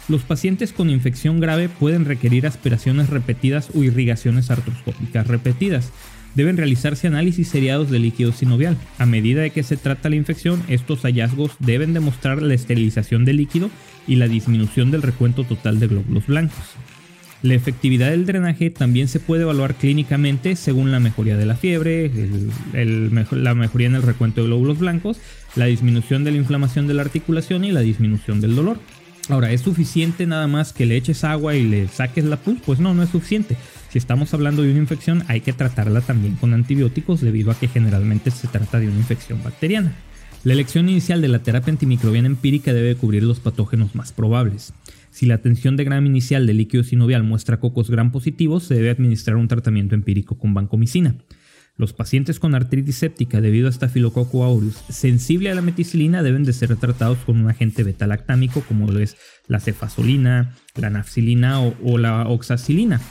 Los 0.10 0.22
pacientes 0.22 0.74
con 0.74 0.91
infección 0.91 1.39
grave 1.39 1.70
pueden 1.70 2.05
requerir 2.05 2.46
aspiraciones 2.46 3.10
repetidas 3.10 3.72
o 3.74 3.84
irrigaciones 3.84 4.51
artroscópicas 4.51 5.25
repetidas 5.25 5.91
deben 6.35 6.57
realizarse 6.57 7.07
análisis 7.07 7.47
seriados 7.47 7.89
de 7.89 8.00
líquido 8.00 8.31
sinovial. 8.31 8.77
A 8.97 9.05
medida 9.05 9.41
de 9.41 9.50
que 9.50 9.63
se 9.63 9.77
trata 9.77 10.09
la 10.09 10.15
infección, 10.15 10.63
estos 10.67 11.01
hallazgos 11.01 11.51
deben 11.59 11.93
demostrar 11.93 12.41
la 12.41 12.53
esterilización 12.53 13.25
del 13.25 13.38
líquido 13.38 13.69
y 14.07 14.15
la 14.15 14.27
disminución 14.27 14.91
del 14.91 15.01
recuento 15.01 15.43
total 15.43 15.79
de 15.79 15.88
glóbulos 15.88 16.27
blancos. 16.27 16.75
La 17.43 17.55
efectividad 17.55 18.11
del 18.11 18.27
drenaje 18.27 18.69
también 18.69 19.07
se 19.07 19.19
puede 19.19 19.43
evaluar 19.43 19.73
clínicamente 19.73 20.55
según 20.55 20.91
la 20.91 21.00
mejoría 21.00 21.38
de 21.38 21.47
la 21.47 21.55
fiebre, 21.55 22.11
la 23.31 23.55
mejoría 23.55 23.88
en 23.88 23.95
el 23.95 24.03
recuento 24.03 24.41
de 24.41 24.47
glóbulos 24.47 24.77
blancos, 24.77 25.17
la 25.55 25.65
disminución 25.65 26.23
de 26.23 26.31
la 26.31 26.38
inflamación 26.38 26.88
de 26.88 26.93
la 26.93 27.01
articulación 27.01 27.65
y 27.65 27.71
la 27.71 27.81
disminución 27.81 28.41
del 28.41 28.55
dolor. 28.55 28.77
Ahora, 29.31 29.53
¿es 29.53 29.61
suficiente 29.61 30.27
nada 30.27 30.45
más 30.47 30.73
que 30.73 30.85
le 30.85 30.97
eches 30.97 31.23
agua 31.23 31.55
y 31.55 31.63
le 31.63 31.88
saques 31.88 32.25
la 32.25 32.35
pus? 32.35 32.59
Pues 32.65 32.81
no, 32.81 32.93
no 32.93 33.01
es 33.01 33.11
suficiente. 33.11 33.55
Si 33.89 33.97
estamos 33.97 34.33
hablando 34.33 34.61
de 34.61 34.71
una 34.71 34.79
infección, 34.79 35.23
hay 35.29 35.39
que 35.39 35.53
tratarla 35.53 36.01
también 36.01 36.35
con 36.35 36.53
antibióticos 36.53 37.21
debido 37.21 37.50
a 37.50 37.55
que 37.57 37.69
generalmente 37.69 38.29
se 38.29 38.50
trata 38.50 38.77
de 38.77 38.89
una 38.89 38.97
infección 38.97 39.41
bacteriana. 39.41 39.95
La 40.43 40.51
elección 40.51 40.89
inicial 40.89 41.21
de 41.21 41.29
la 41.29 41.39
terapia 41.39 41.71
antimicrobiana 41.71 42.27
empírica 42.27 42.73
debe 42.73 42.95
cubrir 42.95 43.23
los 43.23 43.39
patógenos 43.39 43.95
más 43.95 44.11
probables. 44.11 44.73
Si 45.11 45.25
la 45.25 45.38
tensión 45.38 45.77
de 45.77 45.85
gram 45.85 46.05
inicial 46.05 46.45
del 46.45 46.57
líquido 46.57 46.83
sinovial 46.83 47.23
muestra 47.23 47.61
cocos 47.61 47.89
gram 47.89 48.11
positivos, 48.11 48.63
se 48.65 48.75
debe 48.75 48.89
administrar 48.89 49.38
un 49.38 49.47
tratamiento 49.47 49.95
empírico 49.95 50.38
con 50.38 50.53
vancomicina. 50.53 51.15
Los 51.81 51.93
pacientes 51.93 52.39
con 52.39 52.53
artritis 52.53 52.97
séptica 52.97 53.41
debido 53.41 53.67
a 53.67 53.71
Staphylococcus 53.71 54.43
aureus 54.43 54.75
sensible 54.89 55.50
a 55.50 55.55
la 55.55 55.63
meticilina 55.63 56.21
deben 56.21 56.43
de 56.43 56.53
ser 56.53 56.75
tratados 56.75 57.17
con 57.25 57.39
un 57.39 57.50
agente 57.50 57.81
beta-lactámico 57.81 58.61
como 58.61 58.85
lo 58.91 59.00
es 59.00 59.17
la 59.47 59.59
cefasolina, 59.59 60.55
la 60.75 60.91
nafcilina 60.91 61.59
o, 61.59 61.97
la 61.97 62.27
oxacilina 62.27 63.01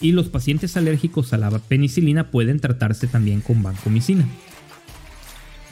y 0.00 0.12
los 0.12 0.28
pacientes 0.28 0.76
alérgicos 0.76 1.32
a 1.32 1.36
la 1.36 1.50
penicilina 1.58 2.30
pueden 2.30 2.60
tratarse 2.60 3.08
también 3.08 3.40
con 3.40 3.60
vancomicina. 3.64 4.24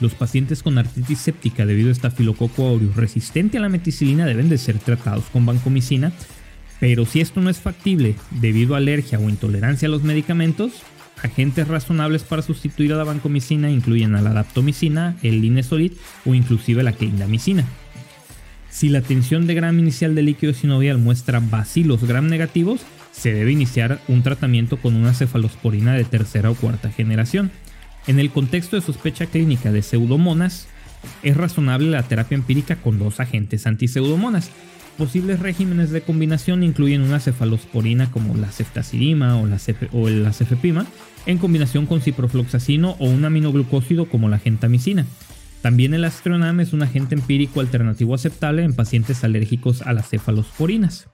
Los 0.01 0.13
pacientes 0.13 0.61
con 0.61 0.77
artritis 0.77 1.19
séptica 1.19 1.65
debido 1.65 1.87
a 1.87 1.93
estafilococo 1.93 2.67
aureus 2.67 2.97
resistente 2.97 3.59
a 3.59 3.61
la 3.61 3.69
meticilina 3.69 4.25
deben 4.25 4.49
de 4.49 4.57
ser 4.57 4.77
tratados 4.77 5.23
con 5.31 5.45
vancomicina, 5.45 6.11
pero 6.81 7.05
si 7.05 7.21
esto 7.21 7.39
no 7.39 7.49
es 7.49 7.59
factible 7.59 8.15
debido 8.29 8.75
a 8.75 8.79
alergia 8.79 9.19
o 9.19 9.29
intolerancia 9.29 9.87
a 9.87 9.91
los 9.91 10.03
medicamentos, 10.03 10.83
agentes 11.21 11.67
razonables 11.67 12.23
para 12.23 12.41
sustituir 12.41 12.93
a 12.93 12.97
la 12.97 13.03
vancomicina 13.03 13.69
incluyen 13.69 14.15
a 14.15 14.21
la 14.21 14.33
daptomicina, 14.33 15.15
el 15.23 15.41
linesolid 15.41 15.93
o 16.25 16.33
inclusive 16.33 16.83
la 16.83 16.93
clindamicina. 16.93 17.65
Si 18.69 18.89
la 18.89 19.01
tensión 19.01 19.47
de 19.47 19.55
gram 19.55 19.79
inicial 19.79 20.15
del 20.15 20.25
líquido 20.25 20.53
sinovial 20.53 20.97
muestra 20.97 21.39
bacilos 21.39 22.03
gram 22.03 22.27
negativos, 22.27 22.81
se 23.11 23.33
debe 23.33 23.51
iniciar 23.51 24.01
un 24.07 24.21
tratamiento 24.21 24.77
con 24.77 24.95
una 24.95 25.13
cefalosporina 25.13 25.93
de 25.93 26.03
tercera 26.03 26.51
o 26.51 26.55
cuarta 26.55 26.91
generación. 26.91 27.51
En 28.07 28.19
el 28.19 28.31
contexto 28.31 28.75
de 28.75 28.81
sospecha 28.81 29.27
clínica 29.27 29.71
de 29.71 29.81
pseudomonas, 29.81 30.67
es 31.23 31.37
razonable 31.37 31.89
la 31.89 32.03
terapia 32.03 32.35
empírica 32.35 32.77
con 32.77 32.99
dos 32.99 33.19
agentes 33.19 33.67
antiseudomonas. 33.67 34.51
Posibles 34.97 35.39
regímenes 35.39 35.91
de 35.91 36.01
combinación 36.01 36.63
incluyen 36.63 37.01
una 37.01 37.19
cefalosporina 37.19 38.11
como 38.11 38.35
la 38.35 38.51
ceftazidima 38.51 39.37
o 39.37 39.45
la, 39.45 39.57
o 39.91 40.09
la 40.09 40.31
cefepima, 40.31 40.85
en 41.25 41.37
combinación 41.37 41.85
con 41.85 42.01
ciprofloxacino 42.01 42.95
o 42.99 43.09
un 43.09 43.25
aminoglucósido 43.25 44.07
como 44.07 44.29
la 44.29 44.39
gentamicina. 44.39 45.05
También 45.61 45.93
el 45.93 46.05
astronam 46.05 46.59
es 46.59 46.73
un 46.73 46.83
agente 46.83 47.15
empírico 47.15 47.59
alternativo 47.59 48.13
aceptable 48.15 48.63
en 48.63 48.73
pacientes 48.73 49.23
alérgicos 49.23 49.81
a 49.81 49.93
las 49.93 50.09
cefalosporinas. 50.09 51.07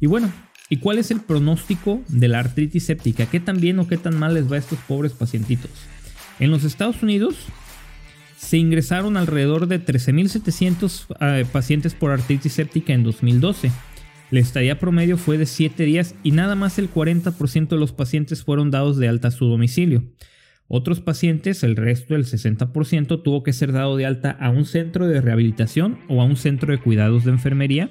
Y 0.00 0.06
bueno, 0.06 0.30
¿Y 0.70 0.78
cuál 0.78 0.98
es 0.98 1.10
el 1.10 1.20
pronóstico 1.20 2.02
de 2.08 2.28
la 2.28 2.40
artritis 2.40 2.84
séptica? 2.84 3.26
¿Qué 3.26 3.40
tan 3.40 3.60
bien 3.60 3.78
o 3.78 3.88
qué 3.88 3.96
tan 3.96 4.18
mal 4.18 4.34
les 4.34 4.50
va 4.50 4.56
a 4.56 4.58
estos 4.58 4.78
pobres 4.80 5.12
pacientitos? 5.12 5.70
En 6.38 6.50
los 6.50 6.64
Estados 6.64 7.02
Unidos 7.02 7.36
se 8.38 8.56
ingresaron 8.56 9.16
alrededor 9.16 9.66
de 9.66 9.84
13.700 9.84 11.06
eh, 11.20 11.44
pacientes 11.50 11.94
por 11.94 12.12
artritis 12.12 12.52
séptica 12.52 12.92
en 12.92 13.02
2012. 13.02 13.72
La 14.30 14.40
estadía 14.40 14.78
promedio 14.78 15.16
fue 15.16 15.38
de 15.38 15.46
7 15.46 15.82
días 15.84 16.14
y 16.22 16.30
nada 16.30 16.54
más 16.54 16.78
el 16.78 16.90
40% 16.90 17.68
de 17.68 17.76
los 17.76 17.92
pacientes 17.92 18.44
fueron 18.44 18.70
dados 18.70 18.96
de 18.96 19.08
alta 19.08 19.28
a 19.28 19.32
su 19.32 19.46
domicilio. 19.46 20.04
Otros 20.68 21.00
pacientes, 21.00 21.64
el 21.64 21.76
resto 21.76 22.14
del 22.14 22.26
60%, 22.26 23.22
tuvo 23.22 23.42
que 23.42 23.54
ser 23.54 23.72
dado 23.72 23.96
de 23.96 24.06
alta 24.06 24.30
a 24.30 24.50
un 24.50 24.66
centro 24.66 25.08
de 25.08 25.20
rehabilitación 25.20 25.98
o 26.08 26.20
a 26.20 26.24
un 26.24 26.36
centro 26.36 26.70
de 26.70 26.78
cuidados 26.78 27.24
de 27.24 27.32
enfermería 27.32 27.90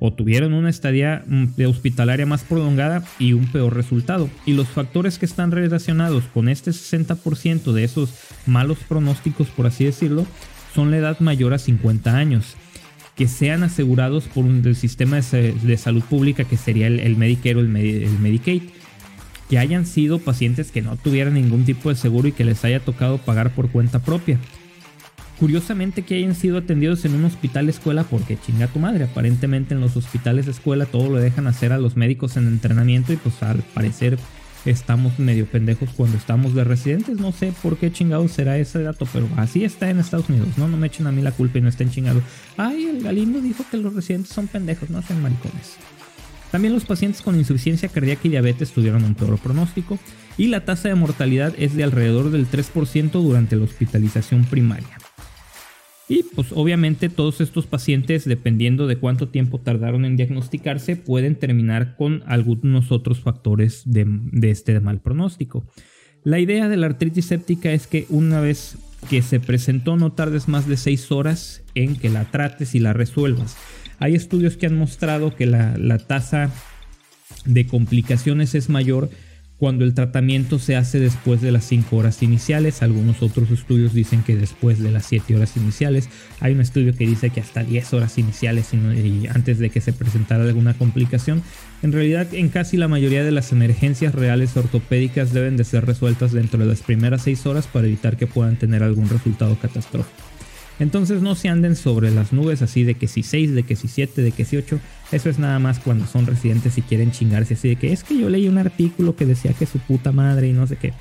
o 0.00 0.12
tuvieron 0.12 0.52
una 0.52 0.70
estadía 0.70 1.24
mm, 1.26 1.64
hospitalaria 1.66 2.26
más 2.26 2.42
prolongada 2.42 3.02
y 3.18 3.32
un 3.32 3.46
peor 3.50 3.74
resultado. 3.74 4.28
Y 4.46 4.52
los 4.52 4.68
factores 4.68 5.18
que 5.18 5.26
están 5.26 5.50
relacionados 5.50 6.24
con 6.32 6.48
este 6.48 6.70
60% 6.70 7.72
de 7.72 7.84
esos 7.84 8.10
malos 8.46 8.78
pronósticos, 8.88 9.48
por 9.48 9.66
así 9.66 9.84
decirlo, 9.84 10.26
son 10.74 10.90
la 10.90 10.98
edad 10.98 11.18
mayor 11.20 11.54
a 11.54 11.58
50 11.58 12.16
años, 12.16 12.54
que 13.16 13.26
sean 13.26 13.64
asegurados 13.64 14.24
por 14.24 14.44
un, 14.44 14.62
el 14.64 14.76
sistema 14.76 15.20
de, 15.20 15.76
salud 15.76 16.02
pública 16.02 16.44
que 16.44 16.56
sería 16.56 16.86
el, 16.86 17.16
Medicare 17.16 17.56
o 17.56 17.60
el, 17.60 17.76
el 17.76 18.18
Medicaid, 18.20 18.62
que 19.50 19.58
hayan 19.58 19.86
sido 19.86 20.18
pacientes 20.18 20.70
que 20.70 20.82
no 20.82 20.96
tuvieran 20.96 21.34
ningún 21.34 21.64
tipo 21.64 21.88
de 21.88 21.96
seguro 21.96 22.28
y 22.28 22.32
que 22.32 22.44
les 22.44 22.64
haya 22.64 22.80
tocado 22.80 23.18
pagar 23.18 23.50
por 23.54 23.70
cuenta 23.70 23.98
propia 23.98 24.38
Curiosamente 25.38 26.02
que 26.02 26.16
hayan 26.16 26.34
sido 26.34 26.58
atendidos 26.58 27.04
en 27.04 27.14
un 27.14 27.24
hospital 27.24 27.68
escuela 27.68 28.02
porque 28.02 28.36
chinga 28.36 28.66
tu 28.66 28.80
madre. 28.80 29.04
Aparentemente 29.04 29.72
en 29.72 29.80
los 29.80 29.96
hospitales 29.96 30.46
de 30.46 30.52
escuela 30.52 30.84
todo 30.84 31.08
lo 31.08 31.20
dejan 31.20 31.46
hacer 31.46 31.72
a 31.72 31.78
los 31.78 31.96
médicos 31.96 32.36
en 32.36 32.48
entrenamiento 32.48 33.12
y 33.12 33.16
pues 33.16 33.40
al 33.44 33.62
parecer 33.62 34.18
estamos 34.64 35.20
medio 35.20 35.46
pendejos 35.46 35.90
cuando 35.96 36.16
estamos 36.16 36.54
de 36.54 36.64
residentes. 36.64 37.20
No 37.20 37.30
sé 37.30 37.52
por 37.62 37.76
qué 37.76 37.92
chingado 37.92 38.26
será 38.26 38.58
ese 38.58 38.82
dato, 38.82 39.06
pero 39.12 39.28
así 39.36 39.62
está 39.62 39.88
en 39.90 40.00
Estados 40.00 40.28
Unidos. 40.28 40.48
No, 40.56 40.66
no 40.66 40.76
me 40.76 40.88
echen 40.88 41.06
a 41.06 41.12
mí 41.12 41.22
la 41.22 41.30
culpa 41.30 41.58
y 41.58 41.60
no 41.60 41.68
estén 41.68 41.90
chingados. 41.90 42.24
Ay, 42.56 42.86
el 42.86 43.00
Galindo 43.00 43.40
dijo 43.40 43.64
que 43.70 43.76
los 43.76 43.94
residentes 43.94 44.32
son 44.32 44.48
pendejos, 44.48 44.90
no 44.90 45.02
sean 45.02 45.22
maricones. 45.22 45.76
También 46.50 46.74
los 46.74 46.84
pacientes 46.84 47.22
con 47.22 47.38
insuficiencia 47.38 47.88
cardíaca 47.88 48.22
y 48.24 48.30
diabetes 48.30 48.72
tuvieron 48.72 49.04
un 49.04 49.14
peor 49.14 49.38
pronóstico 49.38 50.00
y 50.36 50.48
la 50.48 50.64
tasa 50.64 50.88
de 50.88 50.94
mortalidad 50.96 51.54
es 51.58 51.76
de 51.76 51.84
alrededor 51.84 52.30
del 52.30 52.50
3% 52.50 53.10
durante 53.12 53.54
la 53.54 53.64
hospitalización 53.64 54.44
primaria. 54.44 54.98
Y 56.08 56.22
pues 56.22 56.48
obviamente 56.52 57.10
todos 57.10 57.40
estos 57.42 57.66
pacientes, 57.66 58.24
dependiendo 58.24 58.86
de 58.86 58.96
cuánto 58.96 59.28
tiempo 59.28 59.60
tardaron 59.60 60.06
en 60.06 60.16
diagnosticarse, 60.16 60.96
pueden 60.96 61.36
terminar 61.36 61.96
con 61.96 62.22
algunos 62.26 62.90
otros 62.90 63.20
factores 63.20 63.82
de, 63.84 64.06
este 64.42 64.80
mal 64.80 65.00
pronóstico. 65.00 65.66
La 66.24 66.38
idea 66.38 66.68
de 66.68 66.78
la 66.78 66.86
artritis 66.86 67.26
séptica 67.26 67.72
es 67.72 67.86
que 67.86 68.06
una 68.08 68.40
vez 68.40 68.78
que 69.10 69.20
se 69.20 69.38
presentó 69.38 69.96
no 69.96 70.12
tardes 70.12 70.48
más 70.48 70.66
de 70.66 70.76
6 70.76 71.12
horas 71.12 71.62
en 71.74 71.94
que 71.94 72.08
la 72.08 72.24
trates 72.24 72.74
y 72.74 72.80
la 72.80 72.94
resuelvas. 72.94 73.56
Hay 73.98 74.14
estudios 74.14 74.56
que 74.56 74.66
han 74.66 74.76
mostrado 74.76 75.36
que 75.36 75.46
la, 75.46 75.76
la 75.76 75.98
tasa 75.98 76.50
de 77.44 77.66
complicaciones 77.66 78.54
es 78.54 78.70
mayor 78.70 79.10
cuando 79.58 79.84
el 79.84 79.92
tratamiento 79.94 80.58
se 80.58 80.76
hace 80.76 81.00
después 81.00 81.40
de 81.40 81.50
las 81.50 81.64
5 81.64 81.96
horas 81.96 82.22
iniciales. 82.22 82.82
Algunos 82.82 83.22
otros 83.22 83.50
estudios 83.50 83.92
dicen 83.92 84.22
que 84.22 84.36
después 84.36 84.78
de 84.78 84.90
las 84.90 85.06
7 85.06 85.34
horas 85.34 85.56
iniciales. 85.56 86.08
Hay 86.40 86.52
un 86.52 86.60
estudio 86.60 86.94
que 86.94 87.06
dice 87.06 87.30
que 87.30 87.40
hasta 87.40 87.64
10 87.64 87.92
horas 87.94 88.18
iniciales 88.18 88.72
y 88.72 89.26
antes 89.26 89.58
de 89.58 89.70
que 89.70 89.80
se 89.80 89.92
presentara 89.92 90.44
alguna 90.44 90.74
complicación. 90.74 91.42
En 91.82 91.92
realidad, 91.92 92.32
en 92.32 92.48
casi 92.48 92.76
la 92.76 92.88
mayoría 92.88 93.24
de 93.24 93.32
las 93.32 93.52
emergencias 93.52 94.14
reales 94.14 94.56
ortopédicas 94.56 95.32
deben 95.32 95.56
de 95.56 95.64
ser 95.64 95.86
resueltas 95.86 96.32
dentro 96.32 96.60
de 96.60 96.66
las 96.66 96.82
primeras 96.82 97.22
6 97.22 97.46
horas 97.46 97.66
para 97.66 97.86
evitar 97.86 98.16
que 98.16 98.26
puedan 98.26 98.56
tener 98.56 98.82
algún 98.82 99.08
resultado 99.08 99.56
catastrófico. 99.58 100.37
Entonces 100.78 101.22
no 101.22 101.34
se 101.34 101.48
anden 101.48 101.76
sobre 101.76 102.10
las 102.10 102.32
nubes 102.32 102.62
así 102.62 102.84
de 102.84 102.94
que 102.94 103.08
si 103.08 103.22
6, 103.22 103.54
de 103.54 103.62
que 103.64 103.76
si 103.76 103.88
7, 103.88 104.22
de 104.22 104.32
que 104.32 104.44
si 104.44 104.56
8. 104.56 104.78
Eso 105.12 105.30
es 105.30 105.38
nada 105.38 105.58
más 105.58 105.78
cuando 105.78 106.06
son 106.06 106.26
residentes 106.26 106.78
y 106.78 106.82
quieren 106.82 107.10
chingarse 107.10 107.54
así 107.54 107.68
de 107.68 107.76
que 107.76 107.92
es 107.92 108.04
que 108.04 108.18
yo 108.18 108.28
leí 108.28 108.48
un 108.48 108.58
artículo 108.58 109.16
que 109.16 109.26
decía 109.26 109.52
que 109.52 109.66
su 109.66 109.78
puta 109.78 110.12
madre 110.12 110.48
y 110.48 110.52
no 110.52 110.66
sé 110.66 110.76
qué. 110.76 110.92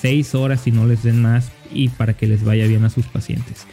6 0.00 0.34
horas 0.34 0.66
y 0.66 0.70
no 0.70 0.86
les 0.86 1.02
den 1.02 1.22
más 1.22 1.50
y 1.72 1.88
para 1.88 2.14
que 2.14 2.26
les 2.26 2.44
vaya 2.44 2.66
bien 2.66 2.84
a 2.84 2.90
sus 2.90 3.06
pacientes. 3.06 3.66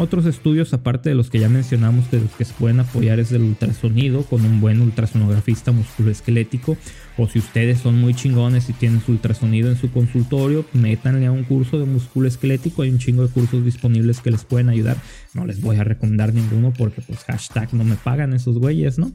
Otros 0.00 0.24
estudios, 0.24 0.72
aparte 0.72 1.10
de 1.10 1.14
los 1.14 1.28
que 1.28 1.38
ya 1.38 1.50
mencionamos, 1.50 2.10
de 2.10 2.22
los 2.22 2.30
que 2.30 2.46
se 2.46 2.54
pueden 2.54 2.80
apoyar 2.80 3.20
es 3.20 3.28
del 3.28 3.42
ultrasonido 3.42 4.22
con 4.22 4.42
un 4.46 4.58
buen 4.58 4.80
ultrasonografista 4.80 5.72
musculoesquelético. 5.72 6.78
O 7.18 7.28
si 7.28 7.38
ustedes 7.38 7.80
son 7.80 8.00
muy 8.00 8.14
chingones 8.14 8.70
y 8.70 8.72
tienen 8.72 9.02
su 9.02 9.12
ultrasonido 9.12 9.68
en 9.68 9.76
su 9.76 9.92
consultorio, 9.92 10.64
métanle 10.72 11.26
a 11.26 11.32
un 11.32 11.44
curso 11.44 11.78
de 11.78 11.84
musculoesquelético. 11.84 12.80
Hay 12.80 12.88
un 12.88 12.98
chingo 12.98 13.26
de 13.26 13.28
cursos 13.28 13.62
disponibles 13.62 14.20
que 14.20 14.30
les 14.30 14.42
pueden 14.42 14.70
ayudar. 14.70 14.96
No 15.34 15.44
les 15.44 15.60
voy 15.60 15.76
a 15.76 15.84
recomendar 15.84 16.32
ninguno 16.32 16.72
porque, 16.72 17.02
pues, 17.02 17.22
hashtag 17.24 17.74
no 17.74 17.84
me 17.84 17.96
pagan 17.96 18.32
esos 18.32 18.56
güeyes, 18.56 18.98
¿no? 18.98 19.12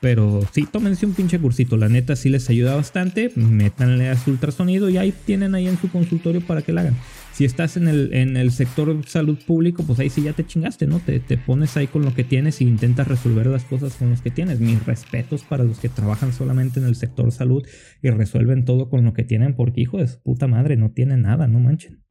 Pero 0.00 0.42
sí, 0.52 0.66
tómense 0.70 1.06
un 1.06 1.14
pinche 1.14 1.38
cursito. 1.38 1.76
La 1.76 1.88
neta 1.88 2.14
sí 2.14 2.28
les 2.28 2.48
ayuda 2.48 2.76
bastante. 2.76 3.32
Métanle 3.34 4.08
a 4.08 4.16
su 4.16 4.30
ultrasonido 4.30 4.88
y 4.88 4.96
ahí 4.96 5.12
tienen 5.24 5.54
ahí 5.54 5.66
en 5.66 5.76
su 5.76 5.90
consultorio 5.90 6.40
para 6.40 6.62
que 6.62 6.72
la 6.72 6.82
hagan. 6.82 6.96
Si 7.32 7.44
estás 7.44 7.76
en 7.76 7.88
el, 7.88 8.14
en 8.14 8.36
el 8.36 8.50
sector 8.52 9.04
salud 9.06 9.38
público, 9.46 9.84
pues 9.84 9.98
ahí 9.98 10.10
sí 10.10 10.22
ya 10.22 10.32
te 10.32 10.46
chingaste, 10.46 10.86
¿no? 10.86 10.98
Te, 10.98 11.20
te 11.20 11.36
pones 11.36 11.76
ahí 11.76 11.86
con 11.86 12.04
lo 12.04 12.14
que 12.14 12.24
tienes 12.24 12.60
y 12.60 12.64
intentas 12.64 13.06
resolver 13.06 13.46
las 13.46 13.64
cosas 13.64 13.94
con 13.94 14.10
los 14.10 14.22
que 14.22 14.30
tienes. 14.30 14.60
Mis 14.60 14.84
respetos 14.84 15.42
para 15.42 15.64
los 15.64 15.78
que 15.78 15.88
trabajan 15.88 16.32
solamente 16.32 16.80
en 16.80 16.86
el 16.86 16.96
sector 16.96 17.30
salud 17.32 17.66
y 18.02 18.10
resuelven 18.10 18.64
todo 18.64 18.88
con 18.88 19.04
lo 19.04 19.12
que 19.12 19.24
tienen, 19.24 19.54
porque 19.54 19.80
hijo 19.80 19.98
de 19.98 20.08
su 20.08 20.20
puta 20.20 20.46
madre, 20.46 20.76
no 20.76 20.90
tienen 20.90 21.22
nada, 21.22 21.46
no 21.46 21.60
manchen. 21.60 22.07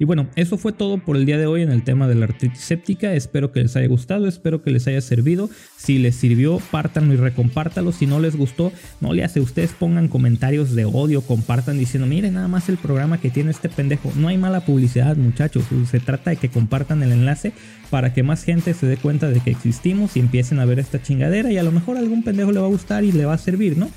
Y 0.00 0.06
bueno, 0.06 0.28
eso 0.34 0.56
fue 0.56 0.72
todo 0.72 0.96
por 0.96 1.14
el 1.18 1.26
día 1.26 1.36
de 1.36 1.44
hoy 1.44 1.60
en 1.60 1.70
el 1.70 1.84
tema 1.84 2.08
de 2.08 2.14
la 2.14 2.24
artritis 2.24 2.62
séptica. 2.62 3.12
Espero 3.12 3.52
que 3.52 3.60
les 3.60 3.76
haya 3.76 3.86
gustado, 3.86 4.26
espero 4.26 4.62
que 4.62 4.70
les 4.70 4.86
haya 4.86 5.02
servido. 5.02 5.50
Si 5.76 5.98
les 5.98 6.16
sirvió, 6.16 6.58
pártanlo 6.70 7.12
y 7.12 7.18
recompártalo. 7.18 7.92
Si 7.92 8.06
no 8.06 8.18
les 8.18 8.34
gustó, 8.34 8.72
no 9.02 9.12
le 9.12 9.24
hace. 9.24 9.40
Ustedes 9.40 9.72
pongan 9.72 10.08
comentarios 10.08 10.74
de 10.74 10.86
odio, 10.86 11.20
compartan 11.20 11.78
diciendo, 11.78 12.06
miren 12.06 12.32
nada 12.32 12.48
más 12.48 12.70
el 12.70 12.78
programa 12.78 13.20
que 13.20 13.28
tiene 13.28 13.50
este 13.50 13.68
pendejo. 13.68 14.10
No 14.16 14.28
hay 14.28 14.38
mala 14.38 14.64
publicidad, 14.64 15.18
muchachos. 15.18 15.64
Se 15.90 16.00
trata 16.00 16.30
de 16.30 16.36
que 16.38 16.48
compartan 16.48 17.02
el 17.02 17.12
enlace 17.12 17.52
para 17.90 18.14
que 18.14 18.22
más 18.22 18.42
gente 18.42 18.72
se 18.72 18.86
dé 18.86 18.96
cuenta 18.96 19.28
de 19.28 19.40
que 19.40 19.50
existimos 19.50 20.16
y 20.16 20.20
empiecen 20.20 20.60
a 20.60 20.64
ver 20.64 20.78
esta 20.78 21.02
chingadera 21.02 21.52
y 21.52 21.58
a 21.58 21.62
lo 21.62 21.72
mejor 21.72 21.98
a 21.98 22.00
algún 22.00 22.24
pendejo 22.24 22.52
le 22.52 22.60
va 22.60 22.66
a 22.66 22.70
gustar 22.70 23.04
y 23.04 23.12
le 23.12 23.26
va 23.26 23.34
a 23.34 23.38
servir, 23.38 23.76
¿no? 23.76 23.90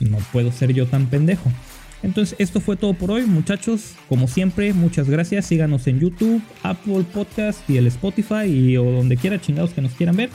No 0.00 0.16
puedo 0.32 0.52
ser 0.52 0.72
yo 0.72 0.86
tan 0.86 1.10
pendejo. 1.10 1.52
Entonces, 2.02 2.36
esto 2.38 2.60
fue 2.60 2.76
todo 2.76 2.94
por 2.94 3.10
hoy, 3.10 3.26
muchachos. 3.26 3.94
Como 4.08 4.26
siempre, 4.26 4.72
muchas 4.72 5.08
gracias. 5.08 5.46
Síganos 5.46 5.86
en 5.86 6.00
YouTube, 6.00 6.42
Apple 6.62 7.04
Podcast 7.12 7.68
y 7.68 7.76
el 7.76 7.86
Spotify 7.88 8.46
y 8.46 8.76
o 8.76 8.84
donde 8.84 9.16
quiera 9.16 9.40
chingados 9.40 9.72
que 9.72 9.82
nos 9.82 9.92
quieran 9.92 10.16
ver. 10.16 10.30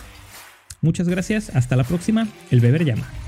Muchas 0.81 1.09
gracias. 1.09 1.49
Hasta 1.55 1.75
la 1.75 1.83
próxima. 1.83 2.27
El 2.51 2.59
beber 2.59 2.85
llama. 2.85 3.24